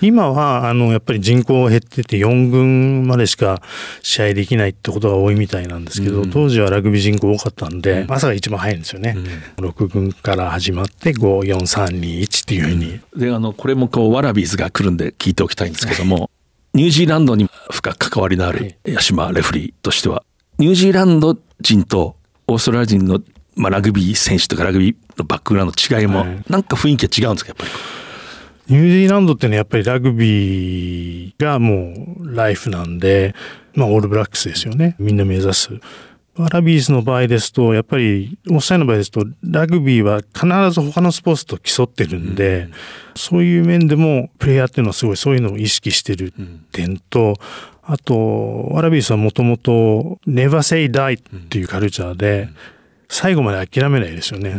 [0.00, 3.62] 今は、あの、やっぱり人口減ってて4軍までしか
[4.02, 6.30] 試合できないってことが多いみたいなんですけど、うん。
[6.30, 9.16] 当時はラグビー人口多かったんで、朝が一番早いんですよね。
[9.58, 13.00] 6軍から始まって、5、4、3、2、1っていうふうに。
[13.16, 16.30] であのこれもこうワラビーズが来るんで聞いておきたいんですけども、
[16.74, 20.22] ニュージーランドに深く関わりのある八島レフリーとしては
[20.58, 23.20] ニュージーランド人とオーストラリア人の、
[23.56, 26.44] まあ、ラグビー選手とかラグビーのバックグラウンドの違いも、はい。
[26.48, 27.70] なんか雰囲気が違うんですかやっぱり。
[28.70, 33.34] ニュージーランドってね、やっぱりラグビーがもうライフなんで、
[33.74, 34.94] まあオールブラックスですよね。
[35.00, 35.70] みんな目指す。
[36.36, 42.68] ワラビーズの場合ですと、やっぱり、オーストラリアの場合ですと、ラグビーは必ず他のスポーツと競ってるんで、
[43.16, 46.32] そういう面でも、プレイヤーっていうのはすごいそういうのを意識してる
[46.70, 47.34] 点と、
[47.82, 52.48] あと、ワラビーズはもともと、never say die っていうカルチャーで、
[53.08, 54.54] 最後まで諦めないですよね。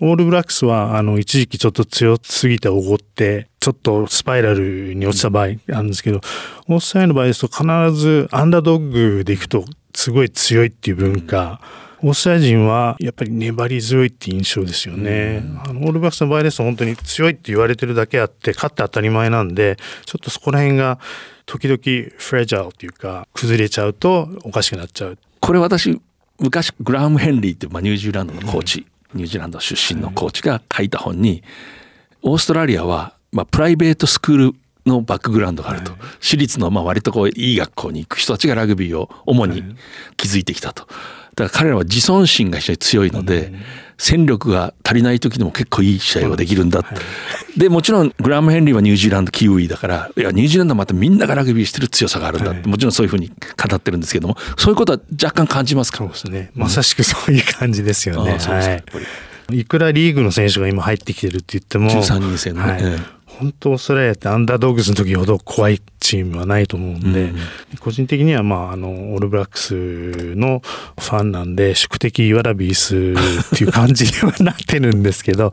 [0.00, 6.20] オールブラックスは、あの、一時期ちょっと強すぎておごって、ちょっとスパイラルに落ちた場合あるんですけど、
[6.68, 11.60] オーストラリアの場合ですと必ずアンダードッグでいくとすごい強いっていう文化、
[12.00, 15.42] オーストラリア人はやっぱり粘り強いって印象ですよね。
[15.66, 21.00] あのオールブラックスの場合ですと本当に強いって言われてるだけあって、勝って当たり前なんで、ちょっとそこら辺が
[21.44, 21.78] 時々
[22.16, 25.18] フレジャーっていうか、崩れちゃうとおかしくなっちゃう。
[25.40, 26.00] これ私
[26.38, 31.42] 昔グラハム・ヘンリーっていう、まあ、ニュージーランドのコーチ、ニュージーランド出身のコーチが書いた本に
[32.22, 34.52] オーストラリアは、まあ、プライベートスクール
[34.86, 39.76] のバックグラウンドがあると、私立のまあ割とこういい学校に行く人たちがラグビーを主に
[40.16, 40.86] 築いてきたと。
[40.86, 43.52] だから彼らは自尊心が非常に強いので、
[43.98, 46.94] 戦力が足りない時でも結構いい試合ができるんだって。
[47.56, 50.20] で、もちろんグラム・ヘンリーはニュージーランドキウイだから、い。
[50.20, 53.34] や、ニュージーランドはまたみんながラグビーしてる強さがあるんだって、もちろんそういうふうに語
[53.76, 55.98] ってるんですけども、そういうことは若干感じますか？
[55.98, 56.50] そうですね。
[56.54, 58.32] まさしくそういう感じですよね。
[58.32, 58.98] ああそうですか。
[58.98, 59.04] は
[59.50, 59.60] い。
[59.60, 62.72] いくらリーグの選手が今入ってきてるって言っても、13人制のね。
[62.72, 62.82] はい。
[62.82, 67.32] ええ本当オーストラリアってアンダードッグスの時ほど怖いチームはないと思うんで、
[67.80, 73.14] 個人的にはまああのオールブラックスのファンなんで宿敵ワラビース
[73.54, 75.52] っていう感じにはなってるんですけど、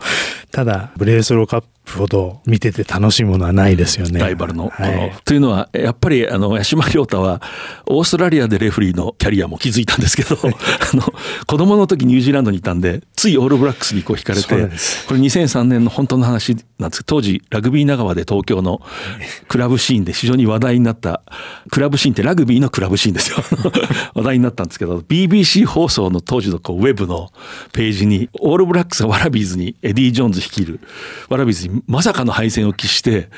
[0.52, 4.20] ただブレースローカップほど見てて楽しいものはないですよね。
[4.20, 4.70] ライバルの。
[4.70, 7.42] はいというのは、やっぱり、あの、八島亮太は、
[7.86, 11.14] オーストラリアでレフリーのキャリアも築いたんですけど、 あの、
[11.46, 14.48] 子供の時ニュージーランドにいたんで、ついオールブラックスにこう惹かれて
[15.08, 18.82] これ2003年の本当の話なんですけど、当時、ラグビー長川で東京の
[19.48, 21.22] クラブシーンで非常に話題になった、
[21.72, 23.38] クラブシーンってラグビーのクラブシーンですよ。
[24.16, 27.32] 話題になったんですけど、BBC 放送の当時のこうウェブの
[27.72, 30.80] ページに、オールブラックスがワラビーズに、エディ・ジョーンズ率いる
[31.30, 33.30] ワラビーズにまさかの敗戦を喫して、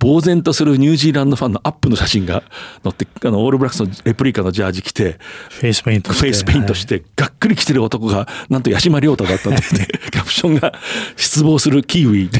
[0.00, 2.42] 呆然とするニュージーランドファンのアップの写真が
[2.82, 5.18] 載って、あの、オールブラックスのレプリカのジャージ着て、
[5.50, 10.72] フェイスペイントしてフェイスペイントして、がっくり来てる男が、なんと八島亮太だったって言って、キャプションが、
[11.16, 12.30] 失望するキウイ。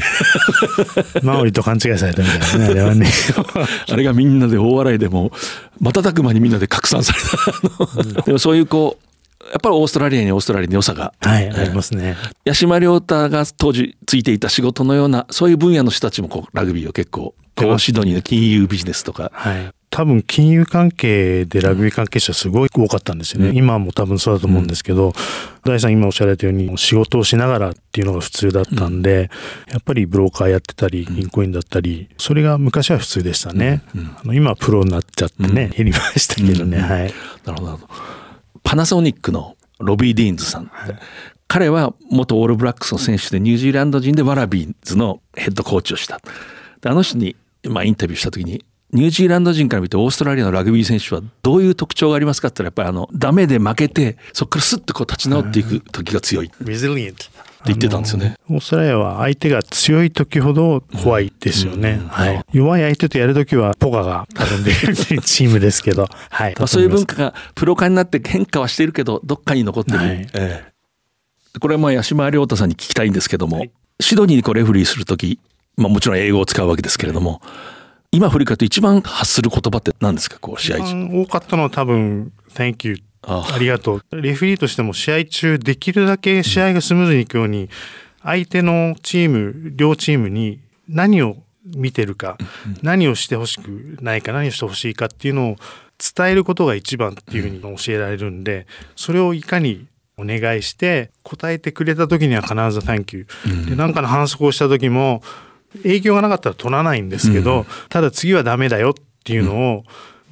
[1.23, 3.07] マオリと勘違いされたみたいなね、あれはね。
[3.89, 5.31] あれがみんなで大笑いでも、
[5.79, 8.21] 瞬く間にみんなで拡散された。
[8.23, 9.06] でもそういうこう、
[9.51, 12.15] やっぱりオーストラリアにオーストラリアの良さが、はい、ありますね。
[12.45, 25.13] 八島亮太が当時ついていた仕事のようなそういう分野の人たちもこうラグビーを結構こうシドニーの金融ビジネスとか、はい、多分金融関係でラグビー関係者すごい多かったんですよね、うん、今も多分そうだと思うんですけど、うん、
[25.63, 29.31] 大さん今おっしゃられたように仕事をしながらっていうのが普通だったんで、
[29.67, 37.13] うん、やっぱりブローカーやってたり銀行員だったりそれが昔は普通でしたね、あの今はプロになっちゃってね、減りましたけどね、はい。
[37.45, 37.79] なるほど
[38.63, 40.99] パナソニックのロビー・ディーンズさん、はい、
[41.47, 46.19] 彼は元オールブラックスの選手でニュージーランド人でワラビーズのヘッドコーチをした。
[46.83, 47.35] あの人に
[47.69, 56.51] まあ、インタビューした時にニュージーランド人から見てオーストラリアのラグビー選手はどういう特徴がありますかって言ったらやっぱりあのダメで負けてそこからスッとこう立ち直っていく時が強い。
[57.67, 58.35] 言ってたんですよね。
[58.49, 62.01] オーストラリアは相手が強い時ほど怖いですよね。
[62.09, 62.41] はい。
[62.53, 66.55] 弱い相手とやる時はポガが多分できるチームですけど、 はい。
[66.57, 69.97] まあ、そういう文化がプロ化になって変化はしているけどどっかに残ってる。
[69.97, 75.39] はい、ええ、これはまあ八島亮太さんに聞きたいんですけども、はい、シドニーにこうレフリーする時、
[75.75, 77.41] まあもちろん英語を使うわけですけれども。
[78.09, 80.39] 今振り返って一番発する言葉って何ですか？
[80.39, 81.23] こう試合中。
[81.23, 82.97] 多かったのは多分 Thank you
[83.27, 84.21] ありがとう。
[84.21, 87.69] レフリーとしても試合中できるだけ試合がスムーズにいくように、
[88.23, 91.37] 相手のチーム、両チームに何を
[91.75, 92.37] 見てるか、
[92.81, 95.55] 何をしてほしくないか、何をしてほしいかっていうのを
[96.15, 99.87] 伝えることが一番っていうふうに教えられるんで、それをいかに
[100.17, 103.27] お願いして答えてくれた時には必ず Thank you。
[103.67, 105.21] で、なんかの反則をした時も、
[105.83, 109.83] 影響がなかったら取らないんですけど、うん、ただ次はダメだよっていうのを、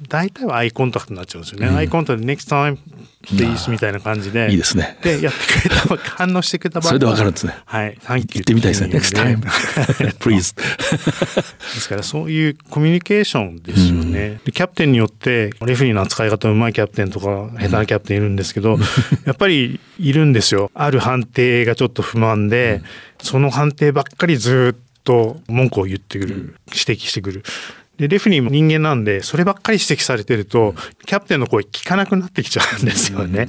[0.02, 1.68] 大体はアイコンタクトになっちゃうんですよね。
[1.68, 2.78] うん、アイコンタクトで next time
[3.24, 4.50] please みたいな感じで。
[4.50, 4.98] いいですね。
[5.02, 7.54] で、やってくれた、反応してくれた場合それでわかるんですね。
[7.64, 7.98] はい。
[8.06, 8.94] 言ってみたいですね。
[8.94, 9.40] next time
[10.20, 10.62] please で
[11.80, 14.40] すからそういうコミュニケーションですよね。
[14.44, 18.78] うん、キャプテンによってレフェリーの扱い方うまいキャプテンとか下手なキャプテンいるんですけど、
[19.24, 20.70] やっぱりいるんですよ。
[20.74, 22.82] ある判定がちょっと不満で、
[23.22, 27.42] その判定ばっかりずっと文句を言ってくる、指摘してくる。
[27.98, 30.74] で、レフリーも人間なんで、そればっかり指摘されてると、
[31.06, 33.48] キャプテンの声聞かなくなってきちゃうんですよね。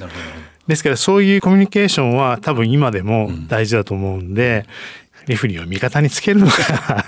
[0.66, 4.66] ですから、そういうコミュニケーションは多分今でも大事だと思うんで、
[5.26, 6.52] レフリーを味方につけるのが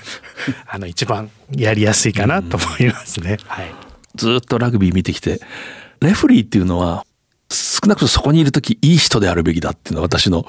[0.69, 3.39] あの、一番やりやすいかなと思いますね。
[3.47, 3.73] はい。
[4.15, 5.41] ずっとラグビー見てきて、
[6.01, 7.05] レフリーっていうのは、
[7.51, 10.45] 少なくともそこにいる時いい人であるべきだっていうのは私の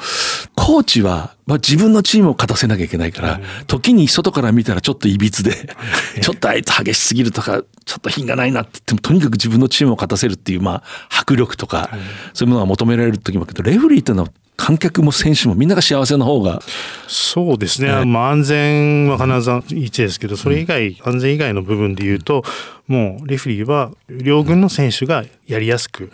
[0.56, 5.76] コーチは、まあ、自分のチームを勝たせなきゃいけないから、時に外から見たらちょっといびつで、
[6.22, 11.90] ちょっとあいつ激しすぎるとか、ちょっと品がないなって言っても、とにかく自分のチームを勝たせるっていう、まあ、迫力とか、
[12.34, 14.30] そういうものが求められる時もあるけど、レフリーっていうのは
[14.62, 16.62] 観客も選手もみんなが幸せの方が
[17.08, 22.44] そうですね、えー、まあ、安全は必ず一ですけどそれ以外、うん、安全以外の部分で言うと
[22.88, 26.12] もうレフリーは両軍の選手がやりやすく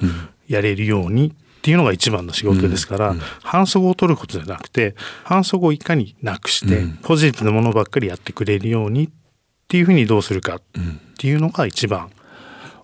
[0.48, 3.18] やれるようにっていうのが一番の仕事ですから、うん。
[3.18, 9.10] うん、反則を取ることじゃなくて反則をいかになくして、ポジティブなものばっかりやってくれるようにっ
[9.68, 10.62] ていうふうにどうするかっ
[11.18, 12.10] ていうのが一番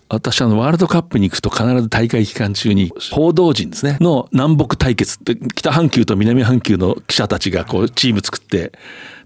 [0.09, 3.97] 私あのワールドカップに行くと必ず大会期間中に報道陣ですね。
[3.99, 8.73] の南北対決って北半球と南半球の記者たちがこうチーム作って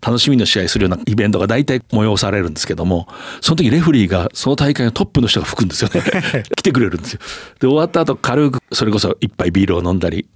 [0.01, 3.07] 楽しみの試合するようなイベントが大体催されるんですけども
[3.41, 6.01] その時レフリーがその大会のトップの人が吹くんですよね。
[6.55, 7.19] 来てくれるんですよ。
[7.59, 10.27] で終わった後軽くそれこそ一杯ビールを飲んだり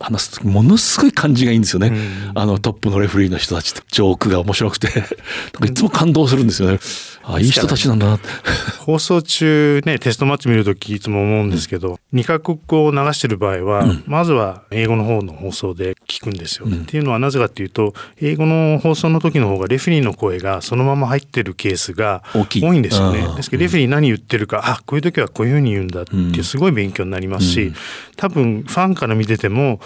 [0.00, 4.88] 話す時ものすごい感じがいいんですよね、うん、あのトップのレフリーの人たちってジョークが面白くて。
[5.64, 6.80] いつも感動するんですよね。
[7.22, 8.18] あいい人たちなんだな。
[8.80, 23.26] 放送中ねテストマッチ見るときいつも思うんですけど、うん、2カ国語を流してる場合は、うん、まずは英語の方の放送で聞くんですよ、うん、っていうのはなぜかっていうと英語の放送の時の方がレフェリーの声がそのまま入ってるケースが多いんですよね。
[23.36, 27.72] ですけどレフェリー何言ってるか、あこういう時はこういうふうに言うんだってすごい勉強になりますし、
[28.20, 29.80] 多分ファンから見てても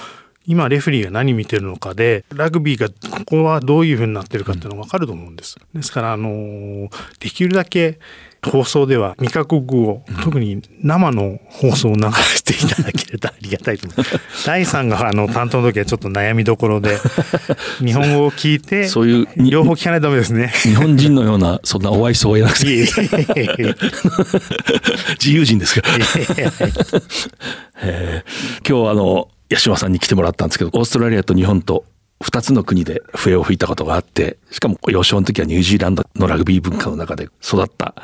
[0.46, 5.56] 今レフリーが何見てるのかでラグビーがここはどういうふうになってるかっていうのが分かると思うんです。
[5.74, 6.88] ですからあの
[7.20, 7.98] できるだけ
[8.50, 14.20] 放送では味覚語を、特に生の放送を流していただけるとありがたいと思います。
[14.46, 16.98] 第3があの担当の時はちょっと悩みどころで、
[17.84, 20.52] 日本語を聞いて、そういう、両方聞かないとダメですね。
[20.62, 22.66] 日本人のような、そんなお愛想を得なくて。
[25.18, 25.96] 自由人ですから。
[28.66, 31.84] 今日あの、八島さんに来てもらったんですけどオーストラリアと日本と
[32.22, 37.94] 2つの国で笛を吹いたことがあってしかも幼少の時はニュージーランドのラグビー文化の中で育った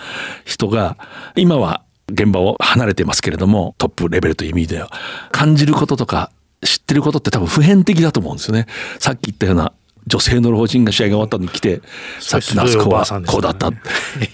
[0.45, 0.97] 人が
[1.37, 4.91] 今は現場を離れてますけれどもトップレベルという意味では
[5.31, 8.67] 感じることとか知ってることって多分普遍的だと思うんですよね。
[8.99, 9.73] さっき言ったような
[10.07, 11.81] 女性の老人が試合が終わったのに来て
[12.19, 13.71] さっきのあそこはこうだった。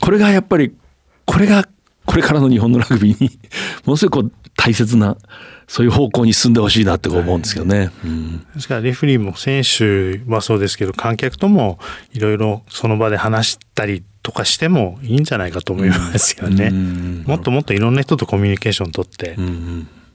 [0.01, 0.75] これがやっぱり
[1.25, 1.69] これが
[2.05, 3.39] これからの日本のラグビーに
[3.85, 5.17] ものすごいこう大切な
[5.69, 7.91] そういう方向に進んでほしいなって思うんですけどね。
[8.05, 11.79] うんですからレフェリーも選手はそうですけど観客とも
[12.13, 16.71] いろいろその場で話したりとかしてもいいんじゃないかと思いますよね。
[17.27, 19.37] もっともっといろんな人とコミュニケーション取って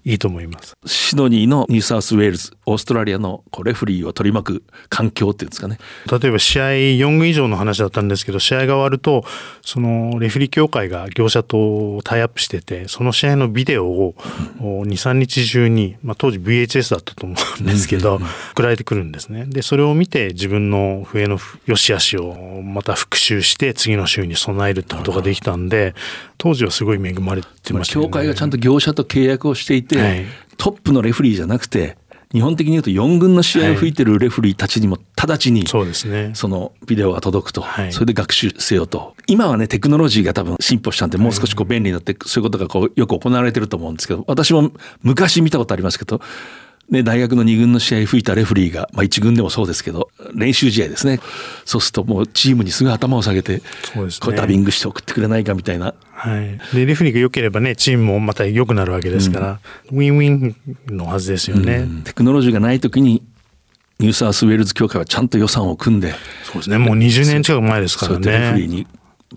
[0.03, 0.73] いいと思います。
[0.85, 5.77] シドニーのニューサウスウェールズオーストラリアのこうレフェリーを取り巻く環境っていうんですかね。
[6.09, 9.23] 例えば試合4軍以上の話だったんですけど試合が終わると
[9.61, 14.15] そのレフェリー協会が業者とタイアップしててその試合のビデオを
[14.59, 18.19] 23日中に、まあ、当時 VHS だったと思うんですけど
[18.53, 19.45] 送られてくるんですね。
[19.45, 25.93] でそれを見て自分の笛の良し悪しをまた復習して次の週に備えるってことができたんで
[26.41, 28.05] 当時はすごい恵まれてましたね。
[28.05, 30.25] 協会がちゃんと業者と契約をしていて、はい、
[30.57, 31.99] トップのレフリーじゃなくて
[32.33, 36.31] 日本的に言うと4軍の試合を吹いてるレフリーたちにも直ちにそうですね。
[36.33, 39.15] そのビデオが届くと、それで学習せよと。
[39.27, 44.71] 今はねテクノロジーが多分進歩したんでもう少しこう便利になってそういうことがこうよく行われてると思うんですけど私も
[45.03, 46.21] 昔見たことありますけど
[46.91, 51.19] ね、大学の2軍の試合吹いたレフリーが、まあ、1軍でもそうですけど練習試合ですね。
[51.63, 53.61] そうするともうチームにすぐ頭を下げて
[53.93, 55.95] そうです、ね、こうダビングして送ってくれないかみたいな。
[56.11, 59.59] はい、でレフリーが良ければねチームもまた良くなるわけですから、
[59.91, 60.55] うん、ウィンウィ
[60.91, 63.23] ンのはずですよね、うん、テクノロジーがない時に
[63.99, 66.13] ニューサウスウェールズ協会はちゃんと予算を組んで。
[66.43, 66.77] そうですね。
[66.77, 68.31] もう20年近く前ですからね。
[68.31, 68.87] レフリーに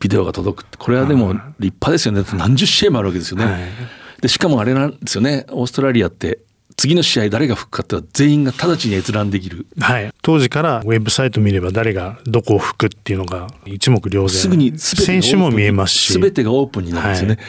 [0.00, 0.78] ビデオが届く。
[0.78, 2.24] これはでも立派ですよね。
[2.34, 3.62] 何十試合もあるわけですよね、はい、
[4.22, 5.46] でしかもあれなんですよね。
[5.50, 6.38] オーストラリアって
[6.76, 14.28] 次の試合誰が吹くかって全員が直ちに閲覧できる、はい、当時からウェブサイト見れば誰がどこを吹くっていうのが一目瞭然。
[14.28, 16.12] すぐに選手も見えますし。
[16.14, 17.44] 全てがオープンになるんですよね、はい、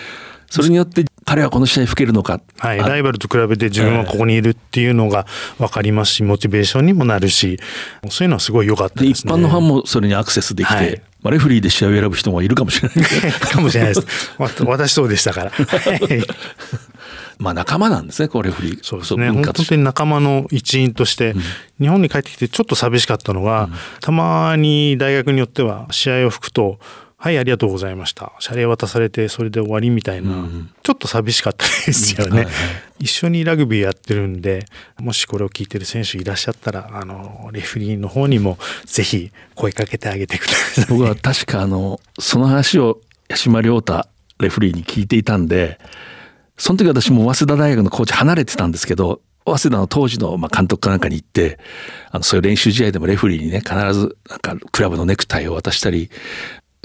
[0.49, 5.25] それによって彼はこの試合吹けるのか、はい、ライバルと比べて自分はここにいるっていうのが
[5.57, 7.59] 分かりますしモチベーションにもなるし
[8.09, 9.33] そういうのはすごい良かったですね。
[9.33, 11.01] 一般のファンもそれにアクセスできて、はい。
[11.21, 13.31] まあ、レフリーで試合を選ぶ人もいるかもしれない。
[13.41, 14.31] かもしれないです。
[14.37, 15.51] 私そうでしたから。
[17.39, 18.79] まあ仲間なんですね、これフリー。
[18.83, 19.31] そうですね。
[19.31, 21.41] 本当に仲間の一員として、うん、
[21.81, 26.79] 日本に帰ってきてちょっと寂しかったのが、うん、たまに大学によっては試合を吹くと、
[27.25, 28.33] はい、ありがとうございました。
[28.37, 32.53] 謝礼渡されて、それで終わりみたいな、うん、ちょっと寂しかったですよね、はいはい。
[32.99, 34.65] 一緒にラグビーやってるんで、
[34.99, 40.85] もしこれを聞いてる選手いらっしゃったら、あの、レフリーの方にもぜひ声かけてあげてください。
[40.87, 44.07] 僕は確かあの、その話を八島亮太
[44.39, 45.79] レフリーに聞いていたんで、
[46.59, 51.57] その時私も早稲田大学のコーチ離れてたんですけど、早稲田の当時のまあ監督かなんかに行って、
[52.11, 56.11] あの、そういう練習試合でもレフリーにね、必ずなんかクラブのネクタイを渡したり、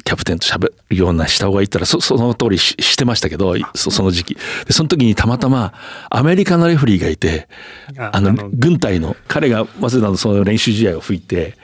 [0.05, 4.35] キャプテンと喋るようなした方がいいったらそその通りししてましたけどそその時期。
[4.67, 5.73] でその時にたまたま
[6.11, 7.49] アメリカのレフリーがいて
[7.97, 11.57] あの軍隊の彼が早稲田のその練習試合を吹いて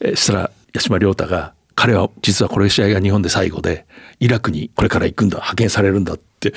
[0.00, 3.86] えしたら八島亮太が彼は実はこれ試合が日本で最後で
[4.18, 6.52] イラクにこれから行くんだ派遣されるんだって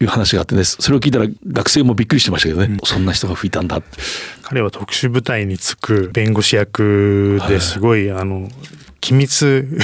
[0.00, 3.82] いう話があってねそれを聞いたら学生もびっくりしてましたけどね、うん、そんな人が吹いたんだ
[4.42, 8.48] 彼は特殊部隊につく弁護士役ですごい、はい、あの
[9.00, 9.78] 機密に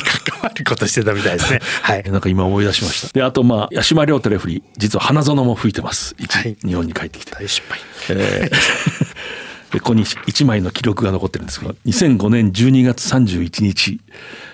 [0.00, 1.60] 関わることしてたみたいですね。
[1.82, 2.02] はい。
[2.04, 3.12] なんか今思い出しました。
[3.12, 6.14] で、あとまあ、八島亮太レフリー、実は花園も吹いてます。
[6.28, 7.32] はい、日本に帰ってきて。
[7.32, 7.78] 大失敗。
[8.10, 14.00] えー、 でここに1枚の記録が残ってるんですけど、2005年12月31日、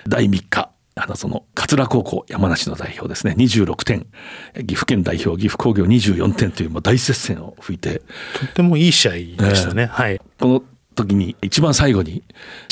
[0.09, 4.07] 第3日、花園桂高校山梨の代表ですね26点
[4.55, 8.03] 岐阜県代表岐阜工業24点という大接戦を吹いて
[8.38, 10.62] とってもいい試合でしたね、えー、はいこの
[10.95, 12.22] 時に一番最後に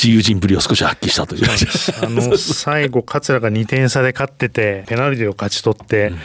[0.01, 1.45] 自由人ぶりを少し発揮したという。
[2.03, 6.19] あの最後桂が2点差で勝っててペナルティを勝ち取って、うん。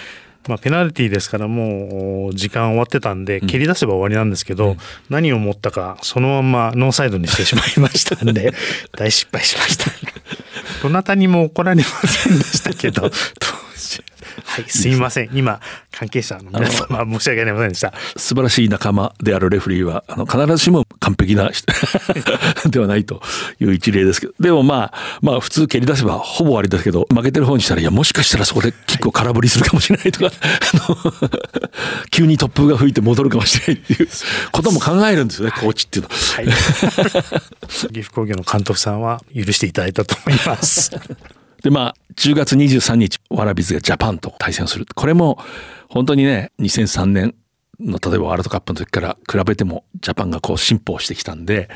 [0.49, 4.77] まあ、ペナルティーですからもう時間終わってたんで蹴り出せば終わりなんですけど、うん、
[5.09, 8.53] 何を思ったかそのままノーサイドにしてしまいましたんで
[8.97, 9.91] 大失敗しました。
[10.83, 13.11] どなたにも怒られませんでしたけど
[14.45, 15.31] はい、すみません。
[15.33, 15.61] 今、
[15.93, 17.93] 関係者の皆様、申し訳ありませんでした。
[18.17, 21.51] 素晴らしい仲間であるレフリーは、あの、必ずしも完璧な
[22.69, 23.21] ではないと
[23.61, 30.33] いう一例ですけど、でもまあ、まあ、普通蹴り出せばほぼありだけど、負けてる方にしたら、いや、もしかしたらそこでキックを空振りするかもしれないとか、
[32.11, 34.09] 急に突風が吹いて戻るかもしれないっていう
[34.53, 36.17] ことも考えるんですよね、コーチっていうのは。
[36.37, 36.47] はい、
[37.93, 40.91] 岐阜工業の監督さんは許していただいたと思います。
[41.63, 45.39] でまあ10月23日ワラビズがジャパンと対戦するこれも
[45.89, 47.35] 本当にね2003年
[47.81, 51.69] の例えばワールドカップの時から比べてもジャパンがこう進歩してきたんで、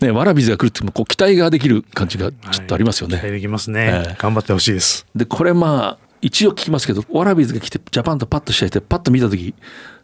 [0.00, 3.14] ね、ワラビズが来るってもこう期待ができる感じがちょっとありますよね。
[3.16, 5.06] はい、期待できますね、えー、頑張ってほしいです。
[5.14, 9.54] でこれまあ一応聞きますけどワラビーズが来てジャパンとパッと試合してパッと見た時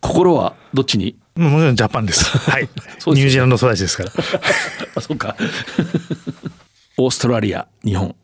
[0.00, 1.16] 心はどっちに？
[1.36, 2.24] もちろんジャパンです。
[2.50, 2.62] はい。
[2.62, 2.68] ね、
[3.08, 4.10] ニュージーランド育ちですから。
[4.96, 5.36] あそうか。
[6.96, 8.16] オーストラリア日本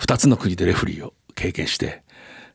[0.00, 2.02] 2つの国でレフリーを経験して、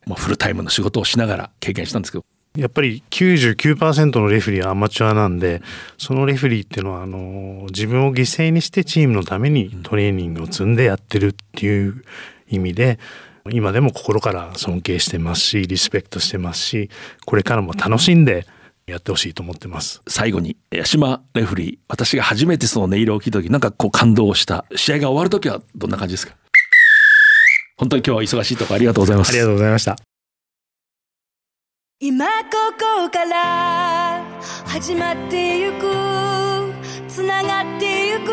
[0.06, 2.24] もうフルタイムの仕事をしながら経験したんですけど、
[2.56, 5.60] やっぱり99%のレフェリーはアマチュアなんで
[5.98, 12.02] そのレフェリーっていうのはあの自分を犠牲にしてチームのためにトレーニングを積んでやってるっていう
[12.48, 12.98] 意味で
[13.50, 16.88] 今でも心から尊敬してますしリスペクトしてますし
[17.26, 18.46] これからも楽しんで
[18.86, 20.00] やってほしいと思ってます。
[20.08, 24.64] 最後に八島レフリー私が初めてその音色を聞いた時なんかこう感動した。
[24.76, 26.34] 試合が終わる時はどんな感じですか？
[27.76, 29.28] 本当に今日は忙しいとこありがとうございます。
[29.30, 29.96] ありがとうございました。
[32.00, 32.32] 今こ
[32.78, 34.24] こから
[34.66, 35.92] 始まってゆく
[37.08, 38.32] つながってゆく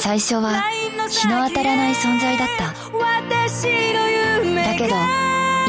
[0.00, 0.62] 最初は
[1.08, 2.74] 日の当たらない存在だった。
[2.96, 4.08] 私の
[4.44, 4.94] 夢だけど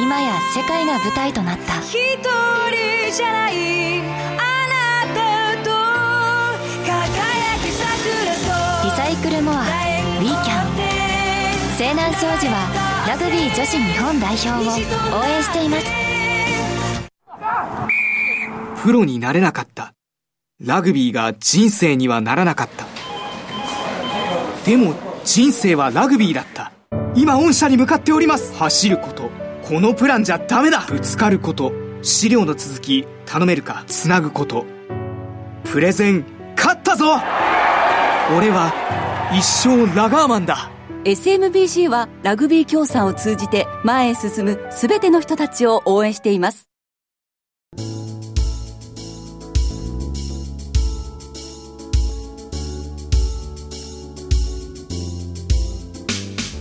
[0.02, 1.80] 今や世界が舞台となった。
[1.82, 4.04] 一人じゃないあ
[4.74, 5.70] なたと
[6.84, 7.86] 輝き桜
[8.84, 10.78] リサイクルモアウィーキャン
[11.78, 14.56] 西南商事はラグビー女子日本代表を
[15.18, 15.86] 応援しています。
[18.84, 19.94] プロになれなかった。
[20.62, 22.86] ラグビーが人生にはならなかった。
[24.70, 24.94] でも
[25.24, 26.74] 人生はラグビーだった。
[27.16, 28.54] 今御社に向かっております。
[28.56, 29.30] 走ること。
[29.64, 30.86] このプランじゃダメだ。
[30.90, 31.72] ぶつかること。
[32.02, 33.08] 資料の続き。
[33.26, 33.86] 頼めるか。
[33.88, 34.66] つなぐこと。
[35.64, 36.26] プレゼン。
[36.58, 37.22] 勝ったぞ。
[38.36, 38.74] 俺は
[39.34, 40.72] 一生ラガーマンだ。
[41.08, 46.68] SMBC はラグビー協賛を通じて前へ進む全ての人たちを応援しています。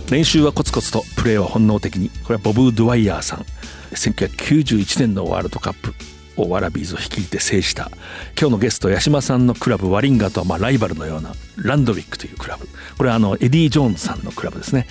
[0.09, 2.07] 練習はコツコツとプレーは本能的に。
[2.23, 3.45] これはボブ・ドワイヤーさん。
[3.91, 5.93] 1991年のワールドカップ。
[6.37, 7.91] をワラビーズを率いて制した。
[8.39, 12.67] 今日のゲスト八島さんのクラブワリンガとはまあライバルのようなランドウィックというクラブ。
[12.97, 14.87] これはあのエディ・ジョーンズさんのクラブですね。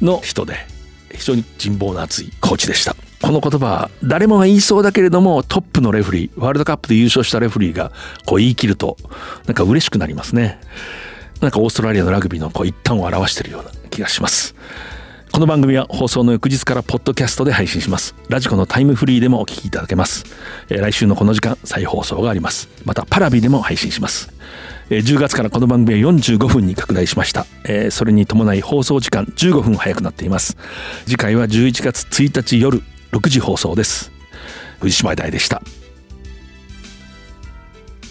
[0.00, 0.54] の人で
[1.14, 2.96] 非常に人望の厚いコーチでした。
[3.20, 7.90] この言葉は誰もが言いそうだけれどもトップのレフリーワールドカップで優勝したレフリーが
[8.26, 8.96] こう言い切ると
[9.46, 10.60] なんか嬉しくなりますね。
[11.40, 14.54] なんかオーストラリアのラグビーのこう一端を表しているような気がします。
[15.38, 18.16] この番組は放送の翌日からポッドキャストで配信します。
[18.28, 20.24] ラジコのタイムフリーでもお聞きいただけます、
[20.68, 22.68] えー来週のこの時間再放送があります。
[22.84, 24.32] またパラビでも配信します。
[24.90, 30.56] えー10月からこの番組は45分に拡大しました、えーそれに伴い放送時間15分早くなっています。
[31.04, 32.82] 次回は11月1日夜
[33.12, 34.10] 6時放送です。
[34.80, 35.62] 藤島大でした。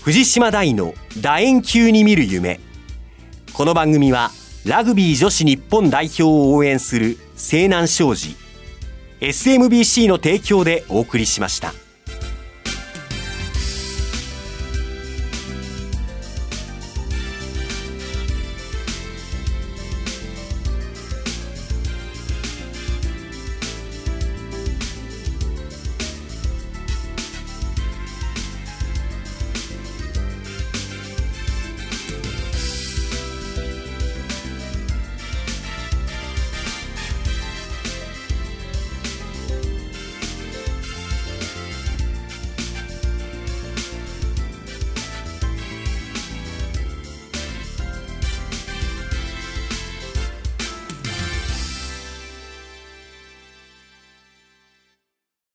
[0.02, 2.62] 藤島大の楕円球に見る夢。
[3.52, 4.32] この番組は
[4.68, 8.36] ラグビー女子日本代表を応援する西南商事
[9.22, 11.87] SMBC の提供でお送りしました。